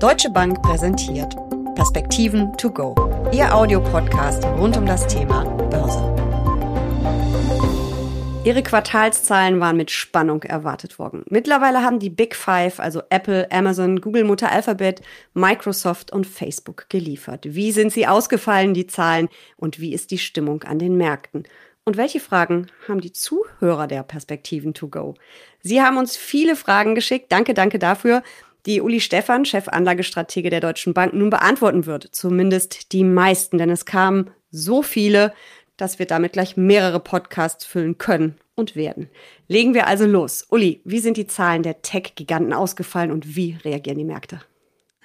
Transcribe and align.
Deutsche 0.00 0.30
Bank 0.30 0.62
präsentiert 0.62 1.36
Perspektiven 1.74 2.56
to 2.56 2.70
go, 2.70 2.94
Ihr 3.34 3.54
Audiopodcast 3.54 4.42
rund 4.46 4.74
um 4.78 4.86
das 4.86 5.06
Thema 5.06 5.44
Börse. 5.44 6.00
Ihre 8.42 8.62
Quartalszahlen 8.62 9.60
waren 9.60 9.76
mit 9.76 9.90
Spannung 9.90 10.42
erwartet 10.44 10.98
worden. 10.98 11.24
Mittlerweile 11.28 11.82
haben 11.82 11.98
die 11.98 12.08
Big 12.08 12.34
Five, 12.34 12.80
also 12.80 13.02
Apple, 13.10 13.52
Amazon, 13.52 14.00
Google 14.00 14.24
Mutter 14.24 14.50
Alphabet, 14.50 15.02
Microsoft 15.34 16.14
und 16.14 16.26
Facebook 16.26 16.86
geliefert. 16.88 17.44
Wie 17.50 17.70
sind 17.70 17.92
sie 17.92 18.06
ausgefallen, 18.06 18.72
die 18.72 18.86
Zahlen, 18.86 19.28
und 19.58 19.80
wie 19.80 19.92
ist 19.92 20.10
die 20.12 20.18
Stimmung 20.18 20.62
an 20.62 20.78
den 20.78 20.96
Märkten? 20.96 21.42
Und 21.84 21.98
welche 21.98 22.20
Fragen 22.20 22.68
haben 22.88 23.02
die 23.02 23.12
Zuhörer 23.12 23.86
der 23.86 24.02
Perspektiven 24.02 24.72
to 24.72 24.88
go? 24.88 25.16
Sie 25.60 25.82
haben 25.82 25.98
uns 25.98 26.16
viele 26.16 26.56
Fragen 26.56 26.94
geschickt. 26.94 27.30
Danke, 27.30 27.52
danke 27.52 27.78
dafür 27.78 28.22
die 28.66 28.80
Uli 28.80 29.00
Stephan, 29.00 29.44
Chefanlagestratege 29.44 30.50
der 30.50 30.60
Deutschen 30.60 30.94
Bank, 30.94 31.12
nun 31.14 31.30
beantworten 31.30 31.86
wird. 31.86 32.08
Zumindest 32.12 32.92
die 32.92 33.04
meisten, 33.04 33.58
denn 33.58 33.70
es 33.70 33.84
kamen 33.84 34.30
so 34.50 34.82
viele, 34.82 35.32
dass 35.76 35.98
wir 35.98 36.06
damit 36.06 36.34
gleich 36.34 36.56
mehrere 36.56 37.00
Podcasts 37.00 37.64
füllen 37.64 37.98
können 37.98 38.36
und 38.54 38.76
werden. 38.76 39.08
Legen 39.48 39.74
wir 39.74 39.86
also 39.86 40.06
los. 40.06 40.44
Uli, 40.50 40.80
wie 40.84 41.00
sind 41.00 41.16
die 41.16 41.26
Zahlen 41.26 41.62
der 41.62 41.82
Tech-Giganten 41.82 42.52
ausgefallen 42.52 43.10
und 43.10 43.34
wie 43.34 43.56
reagieren 43.64 43.98
die 43.98 44.04
Märkte? 44.04 44.40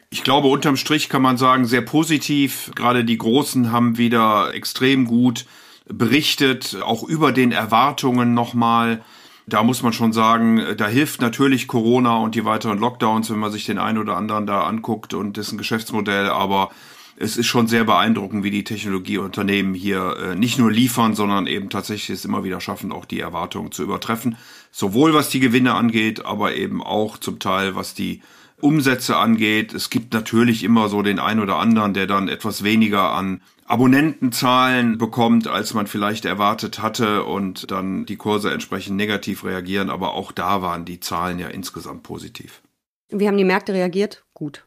Ich 0.09 0.23
glaube, 0.23 0.47
unterm 0.47 0.77
Strich 0.77 1.09
kann 1.09 1.21
man 1.21 1.37
sagen, 1.37 1.65
sehr 1.65 1.81
positiv. 1.81 2.71
Gerade 2.75 3.03
die 3.03 3.17
Großen 3.17 3.71
haben 3.71 3.97
wieder 3.97 4.53
extrem 4.53 5.05
gut 5.05 5.45
berichtet, 5.87 6.77
auch 6.81 7.03
über 7.03 7.31
den 7.31 7.51
Erwartungen 7.51 8.33
nochmal. 8.33 9.03
Da 9.47 9.61
muss 9.61 9.83
man 9.83 9.93
schon 9.93 10.11
sagen, 10.11 10.59
da 10.75 10.87
hilft 10.87 11.21
natürlich 11.21 11.67
Corona 11.67 12.17
und 12.17 12.33
die 12.33 12.45
weiteren 12.45 12.79
Lockdowns, 12.79 13.29
wenn 13.29 13.39
man 13.39 13.51
sich 13.51 13.65
den 13.65 13.77
einen 13.77 13.99
oder 13.99 14.17
anderen 14.17 14.47
da 14.47 14.63
anguckt 14.63 15.13
und 15.13 15.37
dessen 15.37 15.57
Geschäftsmodell, 15.57 16.29
aber 16.29 16.71
es 17.17 17.37
ist 17.37 17.45
schon 17.45 17.67
sehr 17.67 17.85
beeindruckend, 17.85 18.43
wie 18.43 18.51
die 18.51 18.63
Technologieunternehmen 18.63 19.73
hier 19.73 20.17
äh, 20.17 20.35
nicht 20.35 20.59
nur 20.59 20.71
liefern, 20.71 21.15
sondern 21.15 21.47
eben 21.47 21.69
tatsächlich 21.69 22.17
es 22.17 22.25
immer 22.25 22.43
wieder 22.43 22.59
schaffen, 22.59 22.91
auch 22.91 23.05
die 23.05 23.19
Erwartungen 23.19 23.71
zu 23.71 23.83
übertreffen. 23.83 24.37
Sowohl 24.71 25.13
was 25.13 25.29
die 25.29 25.39
Gewinne 25.39 25.75
angeht, 25.75 26.25
aber 26.25 26.55
eben 26.55 26.83
auch 26.83 27.17
zum 27.17 27.39
Teil 27.39 27.75
was 27.75 27.93
die 27.93 28.21
Umsätze 28.59 29.15
angeht. 29.15 29.73
Es 29.73 29.89
gibt 29.89 30.13
natürlich 30.13 30.63
immer 30.63 30.89
so 30.89 31.01
den 31.01 31.19
einen 31.19 31.39
oder 31.39 31.57
anderen, 31.57 31.93
der 31.93 32.07
dann 32.07 32.27
etwas 32.27 32.63
weniger 32.63 33.11
an 33.11 33.41
Abonnentenzahlen 33.65 34.99
bekommt, 34.99 35.47
als 35.47 35.73
man 35.73 35.87
vielleicht 35.87 36.25
erwartet 36.25 36.81
hatte 36.81 37.23
und 37.23 37.71
dann 37.71 38.05
die 38.05 38.15
Kurse 38.15 38.51
entsprechend 38.51 38.95
negativ 38.95 39.43
reagieren. 39.43 39.89
Aber 39.89 40.13
auch 40.13 40.31
da 40.31 40.61
waren 40.61 40.85
die 40.85 40.99
Zahlen 40.99 41.39
ja 41.39 41.47
insgesamt 41.47 42.03
positiv. 42.03 42.61
Wie 43.09 43.27
haben 43.27 43.37
die 43.37 43.43
Märkte 43.43 43.73
reagiert? 43.73 44.23
Gut. 44.33 44.63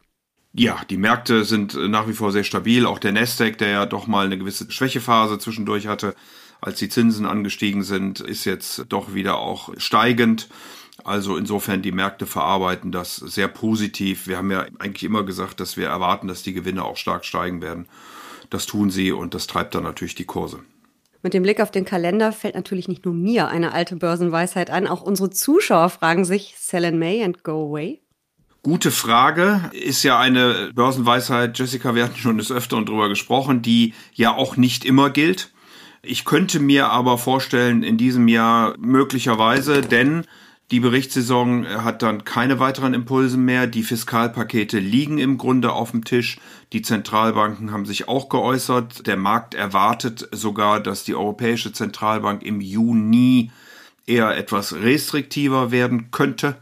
Ja, 0.51 0.81
die 0.89 0.97
Märkte 0.97 1.45
sind 1.45 1.75
nach 1.75 2.07
wie 2.07 2.13
vor 2.13 2.31
sehr 2.31 2.43
stabil. 2.43 2.85
Auch 2.85 2.99
der 2.99 3.13
Nasdaq, 3.13 3.57
der 3.57 3.69
ja 3.69 3.85
doch 3.85 4.07
mal 4.07 4.25
eine 4.25 4.37
gewisse 4.37 4.69
Schwächephase 4.69 5.39
zwischendurch 5.39 5.87
hatte, 5.87 6.15
als 6.59 6.79
die 6.79 6.89
Zinsen 6.89 7.25
angestiegen 7.25 7.83
sind, 7.83 8.19
ist 8.19 8.43
jetzt 8.43 8.85
doch 8.89 9.13
wieder 9.13 9.37
auch 9.37 9.69
steigend. 9.77 10.49
Also 11.05 11.37
insofern 11.37 11.81
die 11.81 11.93
Märkte 11.93 12.25
verarbeiten 12.25 12.91
das 12.91 13.15
sehr 13.15 13.47
positiv. 13.47 14.27
Wir 14.27 14.37
haben 14.37 14.51
ja 14.51 14.65
eigentlich 14.79 15.03
immer 15.03 15.23
gesagt, 15.23 15.61
dass 15.61 15.77
wir 15.77 15.87
erwarten, 15.87 16.27
dass 16.27 16.43
die 16.43 16.53
Gewinne 16.53 16.83
auch 16.83 16.97
stark 16.97 17.23
steigen 17.23 17.61
werden. 17.61 17.87
Das 18.49 18.65
tun 18.65 18.89
sie 18.89 19.11
und 19.11 19.33
das 19.33 19.47
treibt 19.47 19.75
dann 19.75 19.83
natürlich 19.83 20.15
die 20.15 20.25
Kurse. 20.25 20.59
Mit 21.21 21.33
dem 21.33 21.43
Blick 21.43 21.59
auf 21.59 21.71
den 21.71 21.85
Kalender 21.85 22.31
fällt 22.31 22.55
natürlich 22.55 22.87
nicht 22.87 23.03
nur 23.05 23.13
mir 23.13 23.49
eine 23.49 23.73
alte 23.73 23.97
Börsenweisheit 23.97 24.69
an, 24.69 24.87
auch 24.87 25.01
unsere 25.01 25.29
Zuschauer 25.29 25.89
fragen 25.89 26.23
sich, 26.23 26.55
sell 26.57 26.85
in 26.85 26.97
May 26.97 27.23
and 27.23 27.43
go 27.43 27.67
away? 27.67 28.01
Gute 28.63 28.91
Frage. 28.91 29.69
Ist 29.73 30.03
ja 30.03 30.19
eine 30.19 30.71
Börsenweisheit, 30.73 31.57
Jessica, 31.57 31.95
wir 31.95 32.05
hatten 32.05 32.17
schon 32.17 32.37
des 32.37 32.51
Öfteren 32.51 32.85
drüber 32.85 33.09
gesprochen, 33.09 33.61
die 33.61 33.93
ja 34.13 34.33
auch 34.33 34.57
nicht 34.57 34.85
immer 34.85 35.09
gilt. 35.09 35.51
Ich 36.01 36.23
könnte 36.23 36.59
mir 36.59 36.89
aber 36.89 37.17
vorstellen, 37.17 37.83
in 37.83 37.97
diesem 37.97 38.27
Jahr 38.29 38.75
möglicherweise, 38.77 39.81
denn 39.81 40.25
die 40.71 40.79
Berichtssaison 40.79 41.67
hat 41.67 42.03
dann 42.03 42.25
keine 42.25 42.59
weiteren 42.59 42.93
Impulse 42.93 43.37
mehr. 43.37 43.65
Die 43.65 43.81
Fiskalpakete 43.81 44.77
liegen 44.77 45.17
im 45.17 45.39
Grunde 45.39 45.71
auf 45.71 45.91
dem 45.91 46.05
Tisch. 46.05 46.39
Die 46.73 46.83
Zentralbanken 46.83 47.71
haben 47.71 47.85
sich 47.85 48.07
auch 48.07 48.29
geäußert. 48.29 49.07
Der 49.07 49.17
Markt 49.17 49.55
erwartet 49.55 50.29
sogar, 50.31 50.79
dass 50.79 51.03
die 51.03 51.15
Europäische 51.15 51.73
Zentralbank 51.73 52.43
im 52.43 52.61
Juni 52.61 53.49
eher 54.05 54.37
etwas 54.37 54.73
restriktiver 54.75 55.71
werden 55.71 56.11
könnte. 56.11 56.55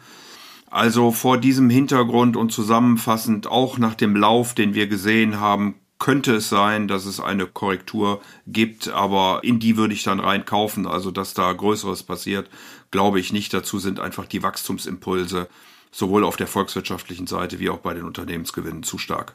Also 0.69 1.11
vor 1.11 1.37
diesem 1.37 1.69
Hintergrund 1.69 2.37
und 2.37 2.51
zusammenfassend 2.51 3.47
auch 3.47 3.77
nach 3.77 3.95
dem 3.95 4.15
Lauf, 4.15 4.53
den 4.53 4.73
wir 4.73 4.87
gesehen 4.87 5.39
haben, 5.39 5.75
könnte 5.99 6.35
es 6.35 6.49
sein, 6.49 6.87
dass 6.87 7.05
es 7.05 7.19
eine 7.19 7.47
Korrektur 7.47 8.21
gibt, 8.45 8.89
aber 8.89 9.39
in 9.43 9.59
die 9.59 9.77
würde 9.77 9.93
ich 9.93 10.03
dann 10.03 10.19
reinkaufen, 10.19 10.85
also 10.85 11.09
dass 11.09 11.33
da 11.33 11.51
Größeres 11.51 12.03
passiert, 12.03 12.49
glaube 12.91 13.19
ich 13.19 13.33
nicht. 13.33 13.53
Dazu 13.53 13.79
sind 13.79 13.99
einfach 13.99 14.25
die 14.25 14.43
Wachstumsimpulse 14.43 15.47
sowohl 15.91 16.23
auf 16.23 16.37
der 16.37 16.47
volkswirtschaftlichen 16.47 17.27
Seite 17.27 17.59
wie 17.59 17.69
auch 17.69 17.79
bei 17.79 17.93
den 17.93 18.03
Unternehmensgewinnen 18.03 18.83
zu 18.83 18.97
stark. 18.97 19.33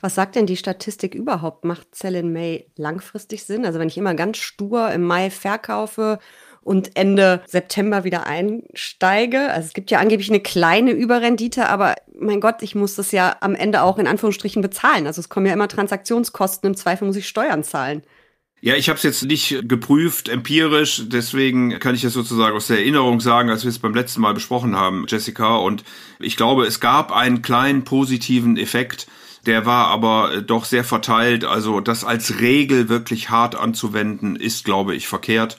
Was 0.00 0.14
sagt 0.14 0.34
denn 0.34 0.46
die 0.46 0.56
Statistik 0.56 1.14
überhaupt? 1.14 1.64
Macht 1.64 1.94
Sell 1.94 2.14
in 2.14 2.32
May 2.32 2.66
langfristig 2.76 3.44
Sinn? 3.44 3.66
Also 3.66 3.78
wenn 3.78 3.88
ich 3.88 3.98
immer 3.98 4.14
ganz 4.14 4.38
stur 4.38 4.90
im 4.90 5.02
Mai 5.02 5.30
verkaufe 5.30 6.18
und 6.62 6.96
Ende 6.96 7.42
September 7.46 8.04
wieder 8.04 8.26
einsteige. 8.26 9.50
Also 9.50 9.68
es 9.68 9.72
gibt 9.72 9.90
ja 9.90 9.98
angeblich 9.98 10.30
eine 10.30 10.40
kleine 10.40 10.92
Überrendite, 10.92 11.68
aber 11.68 11.96
mein 12.18 12.40
Gott, 12.40 12.62
ich 12.62 12.74
muss 12.74 12.96
das 12.96 13.12
ja 13.12 13.36
am 13.40 13.54
Ende 13.54 13.82
auch 13.82 13.98
in 13.98 14.06
Anführungsstrichen 14.06 14.62
bezahlen. 14.62 15.06
Also 15.06 15.20
es 15.20 15.28
kommen 15.28 15.46
ja 15.46 15.52
immer 15.52 15.68
Transaktionskosten, 15.68 16.68
im 16.68 16.76
Zweifel 16.76 17.06
muss 17.06 17.16
ich 17.16 17.28
Steuern 17.28 17.64
zahlen. 17.64 18.02
Ja, 18.62 18.74
ich 18.74 18.90
habe 18.90 18.98
es 18.98 19.02
jetzt 19.02 19.24
nicht 19.24 19.66
geprüft, 19.68 20.28
empirisch, 20.28 21.04
deswegen 21.06 21.78
kann 21.78 21.94
ich 21.94 22.02
das 22.02 22.12
sozusagen 22.12 22.54
aus 22.54 22.66
der 22.66 22.78
Erinnerung 22.78 23.20
sagen, 23.20 23.48
als 23.48 23.64
wir 23.64 23.70
es 23.70 23.78
beim 23.78 23.94
letzten 23.94 24.20
Mal 24.20 24.34
besprochen 24.34 24.76
haben, 24.76 25.06
Jessica. 25.08 25.56
Und 25.56 25.82
ich 26.18 26.36
glaube, 26.36 26.66
es 26.66 26.78
gab 26.78 27.10
einen 27.10 27.40
kleinen 27.40 27.84
positiven 27.84 28.58
Effekt, 28.58 29.06
der 29.46 29.64
war 29.64 29.86
aber 29.86 30.42
doch 30.42 30.66
sehr 30.66 30.84
verteilt. 30.84 31.46
Also 31.46 31.80
das 31.80 32.04
als 32.04 32.40
Regel 32.40 32.90
wirklich 32.90 33.30
hart 33.30 33.54
anzuwenden, 33.54 34.36
ist, 34.36 34.66
glaube 34.66 34.94
ich, 34.94 35.08
verkehrt. 35.08 35.56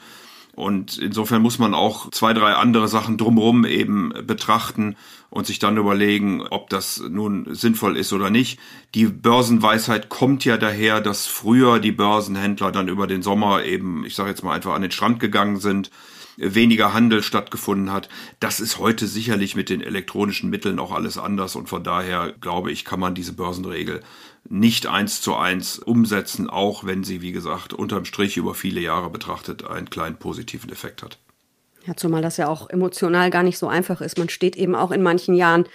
Und 0.55 0.97
insofern 0.97 1.41
muss 1.41 1.59
man 1.59 1.73
auch 1.73 2.11
zwei, 2.11 2.33
drei 2.33 2.53
andere 2.53 2.87
Sachen 2.87 3.17
drumherum 3.17 3.65
eben 3.65 4.13
betrachten 4.25 4.97
und 5.29 5.47
sich 5.47 5.59
dann 5.59 5.77
überlegen, 5.77 6.41
ob 6.41 6.69
das 6.69 7.01
nun 7.09 7.47
sinnvoll 7.55 7.95
ist 7.95 8.11
oder 8.11 8.29
nicht. 8.29 8.59
Die 8.93 9.05
Börsenweisheit 9.05 10.09
kommt 10.09 10.43
ja 10.43 10.57
daher, 10.57 10.99
dass 10.99 11.25
früher 11.25 11.79
die 11.79 11.93
Börsenhändler 11.93 12.71
dann 12.71 12.89
über 12.89 13.07
den 13.07 13.21
Sommer 13.21 13.63
eben, 13.63 14.05
ich 14.05 14.15
sage 14.15 14.29
jetzt 14.29 14.43
mal 14.43 14.53
einfach 14.53 14.73
an 14.73 14.81
den 14.81 14.91
Strand 14.91 15.19
gegangen 15.19 15.59
sind 15.59 15.89
weniger 16.37 16.93
Handel 16.93 17.23
stattgefunden 17.23 17.91
hat. 17.91 18.09
Das 18.39 18.59
ist 18.59 18.79
heute 18.79 19.07
sicherlich 19.07 19.55
mit 19.55 19.69
den 19.69 19.81
elektronischen 19.81 20.49
Mitteln 20.49 20.79
auch 20.79 20.91
alles 20.91 21.17
anders 21.17 21.55
und 21.55 21.69
von 21.69 21.83
daher 21.83 22.33
glaube 22.39 22.71
ich, 22.71 22.85
kann 22.85 22.99
man 22.99 23.15
diese 23.15 23.33
Börsenregel 23.33 24.01
nicht 24.49 24.87
eins 24.87 25.21
zu 25.21 25.35
eins 25.35 25.79
umsetzen, 25.79 26.49
auch 26.49 26.83
wenn 26.83 27.03
sie, 27.03 27.21
wie 27.21 27.31
gesagt, 27.31 27.73
unterm 27.73 28.05
Strich 28.05 28.37
über 28.37 28.55
viele 28.55 28.81
Jahre 28.81 29.09
betrachtet 29.09 29.67
einen 29.67 29.89
kleinen 29.89 30.17
positiven 30.17 30.71
Effekt 30.71 31.03
hat. 31.03 31.17
Ja, 31.85 31.95
zumal 31.95 32.21
das 32.21 32.37
ja 32.37 32.47
auch 32.47 32.69
emotional 32.69 33.29
gar 33.29 33.43
nicht 33.43 33.57
so 33.57 33.67
einfach 33.67 34.01
ist. 34.01 34.17
Man 34.17 34.29
steht 34.29 34.55
eben 34.55 34.75
auch 34.75 34.91
in 34.91 35.01
manchen 35.01 35.33
Jahren 35.33 35.65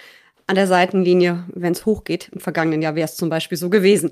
an 0.47 0.55
der 0.55 0.67
Seitenlinie, 0.67 1.43
wenn 1.53 1.73
es 1.73 1.85
hochgeht. 1.85 2.29
Im 2.31 2.39
vergangenen 2.39 2.81
Jahr 2.81 2.95
wäre 2.95 3.05
es 3.05 3.17
zum 3.17 3.29
Beispiel 3.29 3.57
so 3.57 3.69
gewesen. 3.69 4.11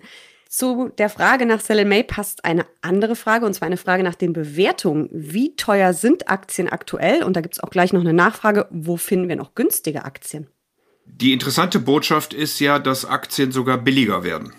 Zu 0.50 0.92
der 0.98 1.10
Frage 1.10 1.46
nach 1.46 1.60
Sell 1.60 1.86
May 1.86 2.04
passt 2.04 2.46
eine 2.46 2.66
andere 2.82 3.16
Frage, 3.16 3.46
und 3.46 3.54
zwar 3.54 3.66
eine 3.66 3.78
Frage 3.78 4.04
nach 4.04 4.16
den 4.16 4.32
Bewertungen. 4.34 5.10
Wie 5.12 5.56
teuer 5.56 5.94
sind 5.94 6.30
Aktien 6.30 6.70
aktuell? 6.70 7.24
Und 7.24 7.36
da 7.36 7.42
gibt 7.42 7.56
es 7.56 7.60
auch 7.60 7.70
gleich 7.70 7.94
noch 7.94 8.02
eine 8.02 8.14
Nachfrage, 8.14 8.68
wo 8.70 8.98
finden 8.98 9.28
wir 9.28 9.36
noch 9.36 9.56
günstige 9.56 10.06
Aktien? 10.06 10.48
Die 11.06 11.34
interessante 11.34 11.80
Botschaft 11.80 12.34
ist 12.34 12.60
ja, 12.60 12.80
dass 12.80 13.06
Aktien 13.06 13.52
sogar 13.52 13.78
billiger 13.78 14.24
werden, 14.24 14.54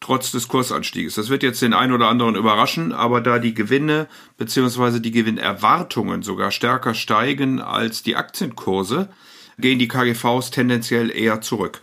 trotz 0.00 0.32
des 0.32 0.48
Kursanstieges. 0.48 1.14
Das 1.14 1.28
wird 1.28 1.42
jetzt 1.42 1.62
den 1.62 1.72
einen 1.72 1.92
oder 1.92 2.08
anderen 2.08 2.34
überraschen, 2.34 2.92
aber 2.92 3.20
da 3.20 3.38
die 3.38 3.54
Gewinne 3.54 4.08
bzw. 4.36 4.98
die 4.98 5.12
Gewinnerwartungen 5.12 6.22
sogar 6.22 6.50
stärker 6.50 6.94
steigen 6.94 7.60
als 7.60 8.02
die 8.02 8.16
Aktienkurse, 8.16 9.08
gehen 9.58 9.78
die 9.78 9.88
KGVs 9.88 10.50
tendenziell 10.50 11.10
eher 11.10 11.40
zurück. 11.40 11.80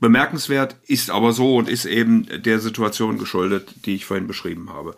Bemerkenswert 0.00 0.76
ist 0.86 1.10
aber 1.10 1.32
so 1.32 1.56
und 1.56 1.68
ist 1.68 1.86
eben 1.86 2.26
der 2.42 2.58
Situation 2.58 3.18
geschuldet, 3.18 3.86
die 3.86 3.94
ich 3.94 4.04
vorhin 4.04 4.26
beschrieben 4.26 4.70
habe. 4.70 4.96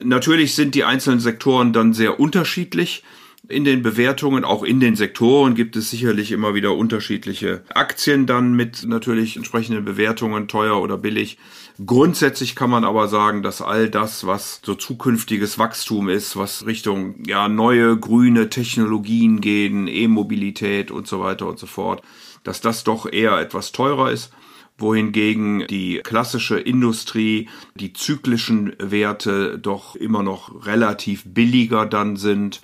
Natürlich 0.00 0.54
sind 0.54 0.74
die 0.74 0.84
einzelnen 0.84 1.20
Sektoren 1.20 1.72
dann 1.72 1.92
sehr 1.94 2.20
unterschiedlich. 2.20 3.02
In 3.48 3.64
den 3.64 3.82
Bewertungen, 3.82 4.44
auch 4.44 4.62
in 4.62 4.78
den 4.78 4.94
Sektoren 4.94 5.54
gibt 5.54 5.74
es 5.76 5.90
sicherlich 5.90 6.32
immer 6.32 6.54
wieder 6.54 6.74
unterschiedliche 6.74 7.62
Aktien 7.72 8.26
dann 8.26 8.52
mit 8.54 8.84
natürlich 8.84 9.36
entsprechenden 9.36 9.84
Bewertungen, 9.84 10.48
teuer 10.48 10.80
oder 10.82 10.98
billig. 10.98 11.38
Grundsätzlich 11.84 12.56
kann 12.56 12.68
man 12.68 12.84
aber 12.84 13.08
sagen, 13.08 13.42
dass 13.42 13.62
all 13.62 13.88
das, 13.88 14.26
was 14.26 14.60
so 14.64 14.74
zukünftiges 14.74 15.58
Wachstum 15.58 16.08
ist, 16.08 16.36
was 16.36 16.66
Richtung 16.66 17.22
ja 17.26 17.48
neue 17.48 17.96
grüne 17.96 18.50
Technologien 18.50 19.40
gehen, 19.40 19.86
E-Mobilität 19.86 20.90
und 20.90 21.06
so 21.06 21.20
weiter 21.20 21.46
und 21.46 21.58
so 21.58 21.66
fort, 21.66 22.02
dass 22.44 22.60
das 22.60 22.84
doch 22.84 23.10
eher 23.10 23.38
etwas 23.38 23.72
teurer 23.72 24.10
ist. 24.10 24.32
wohingegen 24.80 25.66
die 25.66 25.98
klassische 26.04 26.60
Industrie, 26.60 27.48
die 27.74 27.92
zyklischen 27.94 28.76
Werte 28.78 29.58
doch 29.58 29.96
immer 29.96 30.22
noch 30.22 30.66
relativ 30.66 31.24
billiger 31.26 31.84
dann 31.84 32.14
sind. 32.16 32.62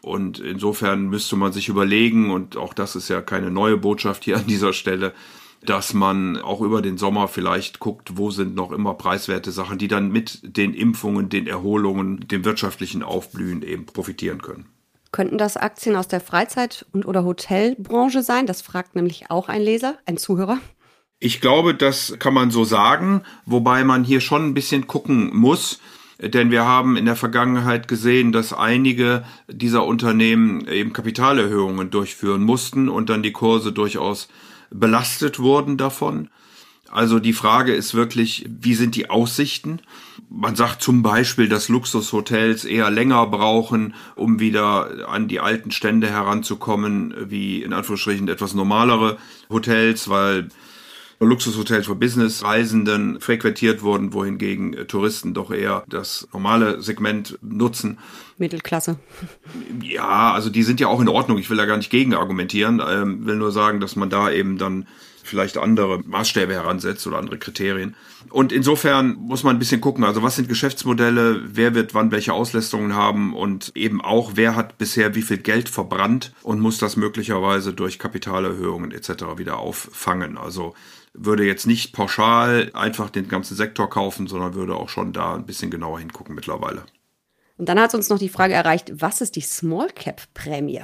Und 0.00 0.38
insofern 0.38 1.08
müsste 1.08 1.34
man 1.34 1.52
sich 1.52 1.68
überlegen, 1.68 2.30
und 2.30 2.56
auch 2.56 2.72
das 2.72 2.94
ist 2.94 3.08
ja 3.08 3.20
keine 3.20 3.50
neue 3.50 3.76
Botschaft 3.78 4.22
hier 4.22 4.36
an 4.38 4.46
dieser 4.46 4.72
Stelle, 4.72 5.12
dass 5.64 5.94
man 5.94 6.36
auch 6.36 6.60
über 6.60 6.82
den 6.82 6.98
Sommer 6.98 7.26
vielleicht 7.26 7.80
guckt, 7.80 8.16
wo 8.16 8.30
sind 8.30 8.54
noch 8.54 8.70
immer 8.70 8.94
preiswerte 8.94 9.50
Sachen, 9.50 9.78
die 9.78 9.88
dann 9.88 10.12
mit 10.12 10.40
den 10.56 10.74
Impfungen, 10.74 11.28
den 11.28 11.48
Erholungen, 11.48 12.28
dem 12.28 12.44
wirtschaftlichen 12.44 13.02
Aufblühen 13.02 13.62
eben 13.62 13.86
profitieren 13.86 14.40
können. 14.40 14.66
Könnten 15.16 15.38
das 15.38 15.56
Aktien 15.56 15.96
aus 15.96 16.08
der 16.08 16.20
Freizeit- 16.20 16.84
und 16.92 17.06
oder 17.06 17.24
Hotelbranche 17.24 18.22
sein? 18.22 18.44
Das 18.44 18.60
fragt 18.60 18.94
nämlich 18.96 19.30
auch 19.30 19.48
ein 19.48 19.62
Leser, 19.62 19.96
ein 20.04 20.18
Zuhörer. 20.18 20.58
Ich 21.18 21.40
glaube, 21.40 21.74
das 21.74 22.16
kann 22.18 22.34
man 22.34 22.50
so 22.50 22.64
sagen, 22.64 23.22
wobei 23.46 23.82
man 23.82 24.04
hier 24.04 24.20
schon 24.20 24.44
ein 24.44 24.52
bisschen 24.52 24.86
gucken 24.86 25.34
muss, 25.34 25.80
denn 26.20 26.50
wir 26.50 26.66
haben 26.66 26.98
in 26.98 27.06
der 27.06 27.16
Vergangenheit 27.16 27.88
gesehen, 27.88 28.30
dass 28.30 28.52
einige 28.52 29.24
dieser 29.48 29.86
Unternehmen 29.86 30.68
eben 30.68 30.92
Kapitalerhöhungen 30.92 31.88
durchführen 31.88 32.42
mussten 32.42 32.90
und 32.90 33.08
dann 33.08 33.22
die 33.22 33.32
Kurse 33.32 33.72
durchaus 33.72 34.28
belastet 34.68 35.38
wurden 35.38 35.78
davon. 35.78 36.28
Also 36.96 37.18
die 37.18 37.34
Frage 37.34 37.74
ist 37.74 37.92
wirklich, 37.92 38.46
wie 38.48 38.74
sind 38.74 38.96
die 38.96 39.10
Aussichten? 39.10 39.82
Man 40.30 40.56
sagt 40.56 40.80
zum 40.80 41.02
Beispiel, 41.02 41.46
dass 41.46 41.68
Luxushotels 41.68 42.64
eher 42.64 42.90
länger 42.90 43.26
brauchen, 43.26 43.94
um 44.14 44.40
wieder 44.40 45.06
an 45.06 45.28
die 45.28 45.40
alten 45.40 45.72
Stände 45.72 46.08
heranzukommen, 46.08 47.14
wie 47.28 47.62
in 47.62 47.74
Anführungsstrichen 47.74 48.28
etwas 48.28 48.54
normalere 48.54 49.18
Hotels, 49.50 50.08
weil 50.08 50.48
Luxushotels 51.20 51.84
für 51.84 51.96
Businessreisenden 51.96 53.20
frequentiert 53.20 53.82
wurden, 53.82 54.14
wohingegen 54.14 54.88
Touristen 54.88 55.34
doch 55.34 55.50
eher 55.50 55.84
das 55.90 56.26
normale 56.32 56.80
Segment 56.80 57.38
nutzen. 57.42 57.98
Mittelklasse. 58.38 58.98
Ja, 59.82 60.32
also 60.32 60.48
die 60.48 60.62
sind 60.62 60.80
ja 60.80 60.88
auch 60.88 61.02
in 61.02 61.08
Ordnung. 61.08 61.36
Ich 61.36 61.50
will 61.50 61.58
da 61.58 61.66
gar 61.66 61.76
nicht 61.76 61.90
gegen 61.90 62.14
argumentieren. 62.14 62.82
Ähm, 62.86 63.26
will 63.26 63.36
nur 63.36 63.52
sagen, 63.52 63.80
dass 63.80 63.96
man 63.96 64.08
da 64.08 64.30
eben 64.30 64.56
dann 64.56 64.86
vielleicht 65.26 65.58
andere 65.58 66.00
Maßstäbe 66.04 66.52
heransetzt 66.52 67.06
oder 67.06 67.18
andere 67.18 67.38
Kriterien. 67.38 67.94
Und 68.30 68.52
insofern 68.52 69.14
muss 69.14 69.42
man 69.42 69.56
ein 69.56 69.58
bisschen 69.58 69.80
gucken, 69.80 70.04
also 70.04 70.22
was 70.22 70.36
sind 70.36 70.48
Geschäftsmodelle, 70.48 71.42
wer 71.46 71.74
wird 71.74 71.94
wann 71.94 72.10
welche 72.10 72.32
Auslästungen 72.32 72.94
haben 72.94 73.34
und 73.34 73.72
eben 73.74 74.00
auch, 74.00 74.32
wer 74.34 74.56
hat 74.56 74.78
bisher 74.78 75.14
wie 75.14 75.22
viel 75.22 75.38
Geld 75.38 75.68
verbrannt 75.68 76.32
und 76.42 76.60
muss 76.60 76.78
das 76.78 76.96
möglicherweise 76.96 77.72
durch 77.72 77.98
Kapitalerhöhungen 77.98 78.92
etc. 78.92 79.36
wieder 79.36 79.58
auffangen. 79.58 80.38
Also 80.38 80.74
würde 81.14 81.44
jetzt 81.44 81.66
nicht 81.66 81.92
pauschal 81.92 82.70
einfach 82.74 83.10
den 83.10 83.28
ganzen 83.28 83.56
Sektor 83.56 83.88
kaufen, 83.88 84.26
sondern 84.26 84.54
würde 84.54 84.74
auch 84.74 84.88
schon 84.88 85.12
da 85.12 85.34
ein 85.34 85.46
bisschen 85.46 85.70
genauer 85.70 85.98
hingucken 85.98 86.34
mittlerweile. 86.34 86.84
Und 87.58 87.68
dann 87.68 87.80
hat 87.80 87.94
uns 87.94 88.08
noch 88.08 88.18
die 88.18 88.28
Frage 88.28 88.54
erreicht, 88.54 88.92
was 88.94 89.20
ist 89.20 89.36
die 89.36 89.40
Small 89.40 89.88
Cap 89.88 90.22
Prämie? 90.34 90.82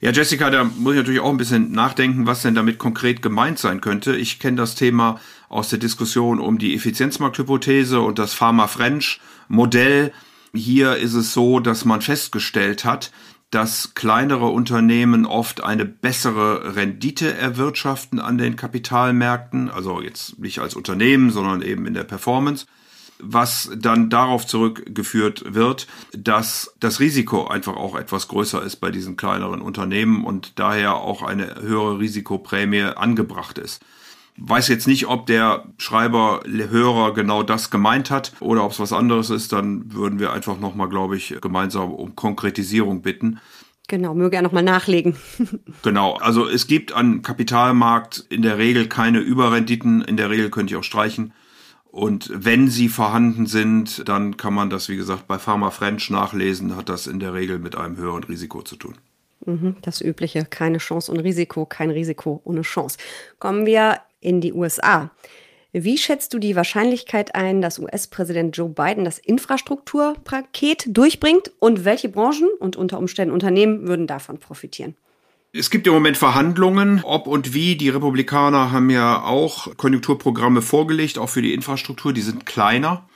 Ja, 0.00 0.10
Jessica, 0.10 0.50
da 0.50 0.64
muss 0.64 0.94
ich 0.94 0.98
natürlich 0.98 1.20
auch 1.20 1.30
ein 1.30 1.36
bisschen 1.36 1.72
nachdenken, 1.72 2.26
was 2.26 2.42
denn 2.42 2.54
damit 2.54 2.78
konkret 2.78 3.22
gemeint 3.22 3.58
sein 3.58 3.80
könnte. 3.80 4.16
Ich 4.16 4.38
kenne 4.38 4.56
das 4.56 4.74
Thema 4.74 5.20
aus 5.48 5.68
der 5.68 5.78
Diskussion 5.78 6.40
um 6.40 6.58
die 6.58 6.74
Effizienzmarkthypothese 6.74 8.00
und 8.00 8.18
das 8.18 8.34
Pharma 8.34 8.66
French 8.66 9.20
Modell. 9.48 10.12
Hier 10.52 10.96
ist 10.96 11.14
es 11.14 11.32
so, 11.32 11.60
dass 11.60 11.84
man 11.84 12.00
festgestellt 12.00 12.84
hat, 12.84 13.12
dass 13.50 13.94
kleinere 13.94 14.48
Unternehmen 14.48 15.26
oft 15.26 15.62
eine 15.62 15.84
bessere 15.84 16.74
Rendite 16.74 17.32
erwirtschaften 17.34 18.18
an 18.18 18.36
den 18.36 18.56
Kapitalmärkten, 18.56 19.70
also 19.70 20.00
jetzt 20.02 20.40
nicht 20.40 20.58
als 20.58 20.74
Unternehmen, 20.74 21.30
sondern 21.30 21.62
eben 21.62 21.86
in 21.86 21.94
der 21.94 22.02
Performance, 22.02 22.66
was 23.18 23.70
dann 23.76 24.10
darauf 24.10 24.46
zurückgeführt 24.46 25.54
wird, 25.54 25.86
dass 26.12 26.74
das 26.80 27.00
Risiko 27.00 27.46
einfach 27.46 27.76
auch 27.76 27.96
etwas 27.96 28.28
größer 28.28 28.62
ist 28.62 28.76
bei 28.76 28.90
diesen 28.90 29.16
kleineren 29.16 29.60
Unternehmen 29.60 30.24
und 30.24 30.58
daher 30.58 30.96
auch 30.96 31.22
eine 31.22 31.60
höhere 31.60 31.98
Risikoprämie 31.98 32.82
angebracht 32.82 33.58
ist. 33.58 33.82
Weiß 34.36 34.66
jetzt 34.66 34.88
nicht, 34.88 35.06
ob 35.06 35.26
der 35.26 35.64
Schreiber, 35.78 36.40
Hörer 36.44 37.14
genau 37.14 37.44
das 37.44 37.70
gemeint 37.70 38.10
hat 38.10 38.32
oder 38.40 38.64
ob 38.64 38.72
es 38.72 38.80
was 38.80 38.92
anderes 38.92 39.30
ist, 39.30 39.52
dann 39.52 39.92
würden 39.92 40.18
wir 40.18 40.32
einfach 40.32 40.58
nochmal, 40.58 40.88
glaube 40.88 41.16
ich, 41.16 41.36
gemeinsam 41.40 41.92
um 41.92 42.16
Konkretisierung 42.16 43.02
bitten. 43.02 43.38
Genau, 43.86 44.14
möge 44.14 44.36
er 44.36 44.42
nochmal 44.42 44.62
nachlegen. 44.62 45.14
genau, 45.82 46.14
also 46.14 46.48
es 46.48 46.66
gibt 46.66 46.92
an 46.92 47.22
Kapitalmarkt 47.22 48.24
in 48.28 48.42
der 48.42 48.58
Regel 48.58 48.88
keine 48.88 49.20
Überrenditen, 49.20 50.02
in 50.02 50.16
der 50.16 50.30
Regel 50.30 50.50
könnte 50.50 50.74
ich 50.74 50.80
auch 50.80 50.84
streichen. 50.84 51.32
Und 51.94 52.28
wenn 52.34 52.66
sie 52.66 52.88
vorhanden 52.88 53.46
sind, 53.46 54.08
dann 54.08 54.36
kann 54.36 54.52
man 54.52 54.68
das, 54.68 54.88
wie 54.88 54.96
gesagt, 54.96 55.28
bei 55.28 55.38
Pharma 55.38 55.70
French 55.70 56.10
nachlesen, 56.10 56.74
hat 56.74 56.88
das 56.88 57.06
in 57.06 57.20
der 57.20 57.34
Regel 57.34 57.60
mit 57.60 57.76
einem 57.76 57.96
höheren 57.96 58.24
Risiko 58.24 58.62
zu 58.62 58.74
tun. 58.74 58.96
Mhm, 59.46 59.76
das 59.80 60.00
übliche, 60.00 60.44
keine 60.44 60.78
Chance 60.78 61.12
ohne 61.12 61.22
Risiko, 61.22 61.66
kein 61.66 61.90
Risiko 61.90 62.40
ohne 62.42 62.62
Chance. 62.62 62.98
Kommen 63.38 63.64
wir 63.64 64.00
in 64.18 64.40
die 64.40 64.52
USA. 64.52 65.12
Wie 65.70 65.96
schätzt 65.96 66.34
du 66.34 66.40
die 66.40 66.56
Wahrscheinlichkeit 66.56 67.36
ein, 67.36 67.62
dass 67.62 67.78
US-Präsident 67.78 68.56
Joe 68.56 68.70
Biden 68.70 69.04
das 69.04 69.20
Infrastrukturpaket 69.20 70.86
durchbringt 70.88 71.52
und 71.60 71.84
welche 71.84 72.08
Branchen 72.08 72.48
und 72.58 72.74
unter 72.74 72.98
Umständen 72.98 73.32
Unternehmen 73.32 73.86
würden 73.86 74.08
davon 74.08 74.38
profitieren? 74.38 74.96
Es 75.56 75.70
gibt 75.70 75.86
im 75.86 75.92
Moment 75.92 76.16
Verhandlungen, 76.16 77.00
ob 77.04 77.28
und 77.28 77.54
wie. 77.54 77.76
Die 77.76 77.88
Republikaner 77.88 78.72
haben 78.72 78.90
ja 78.90 79.22
auch 79.22 79.76
Konjunkturprogramme 79.76 80.62
vorgelegt, 80.62 81.16
auch 81.16 81.28
für 81.28 81.42
die 81.42 81.54
Infrastruktur. 81.54 82.12
Die 82.12 82.22
sind 82.22 82.44
kleiner 82.44 83.06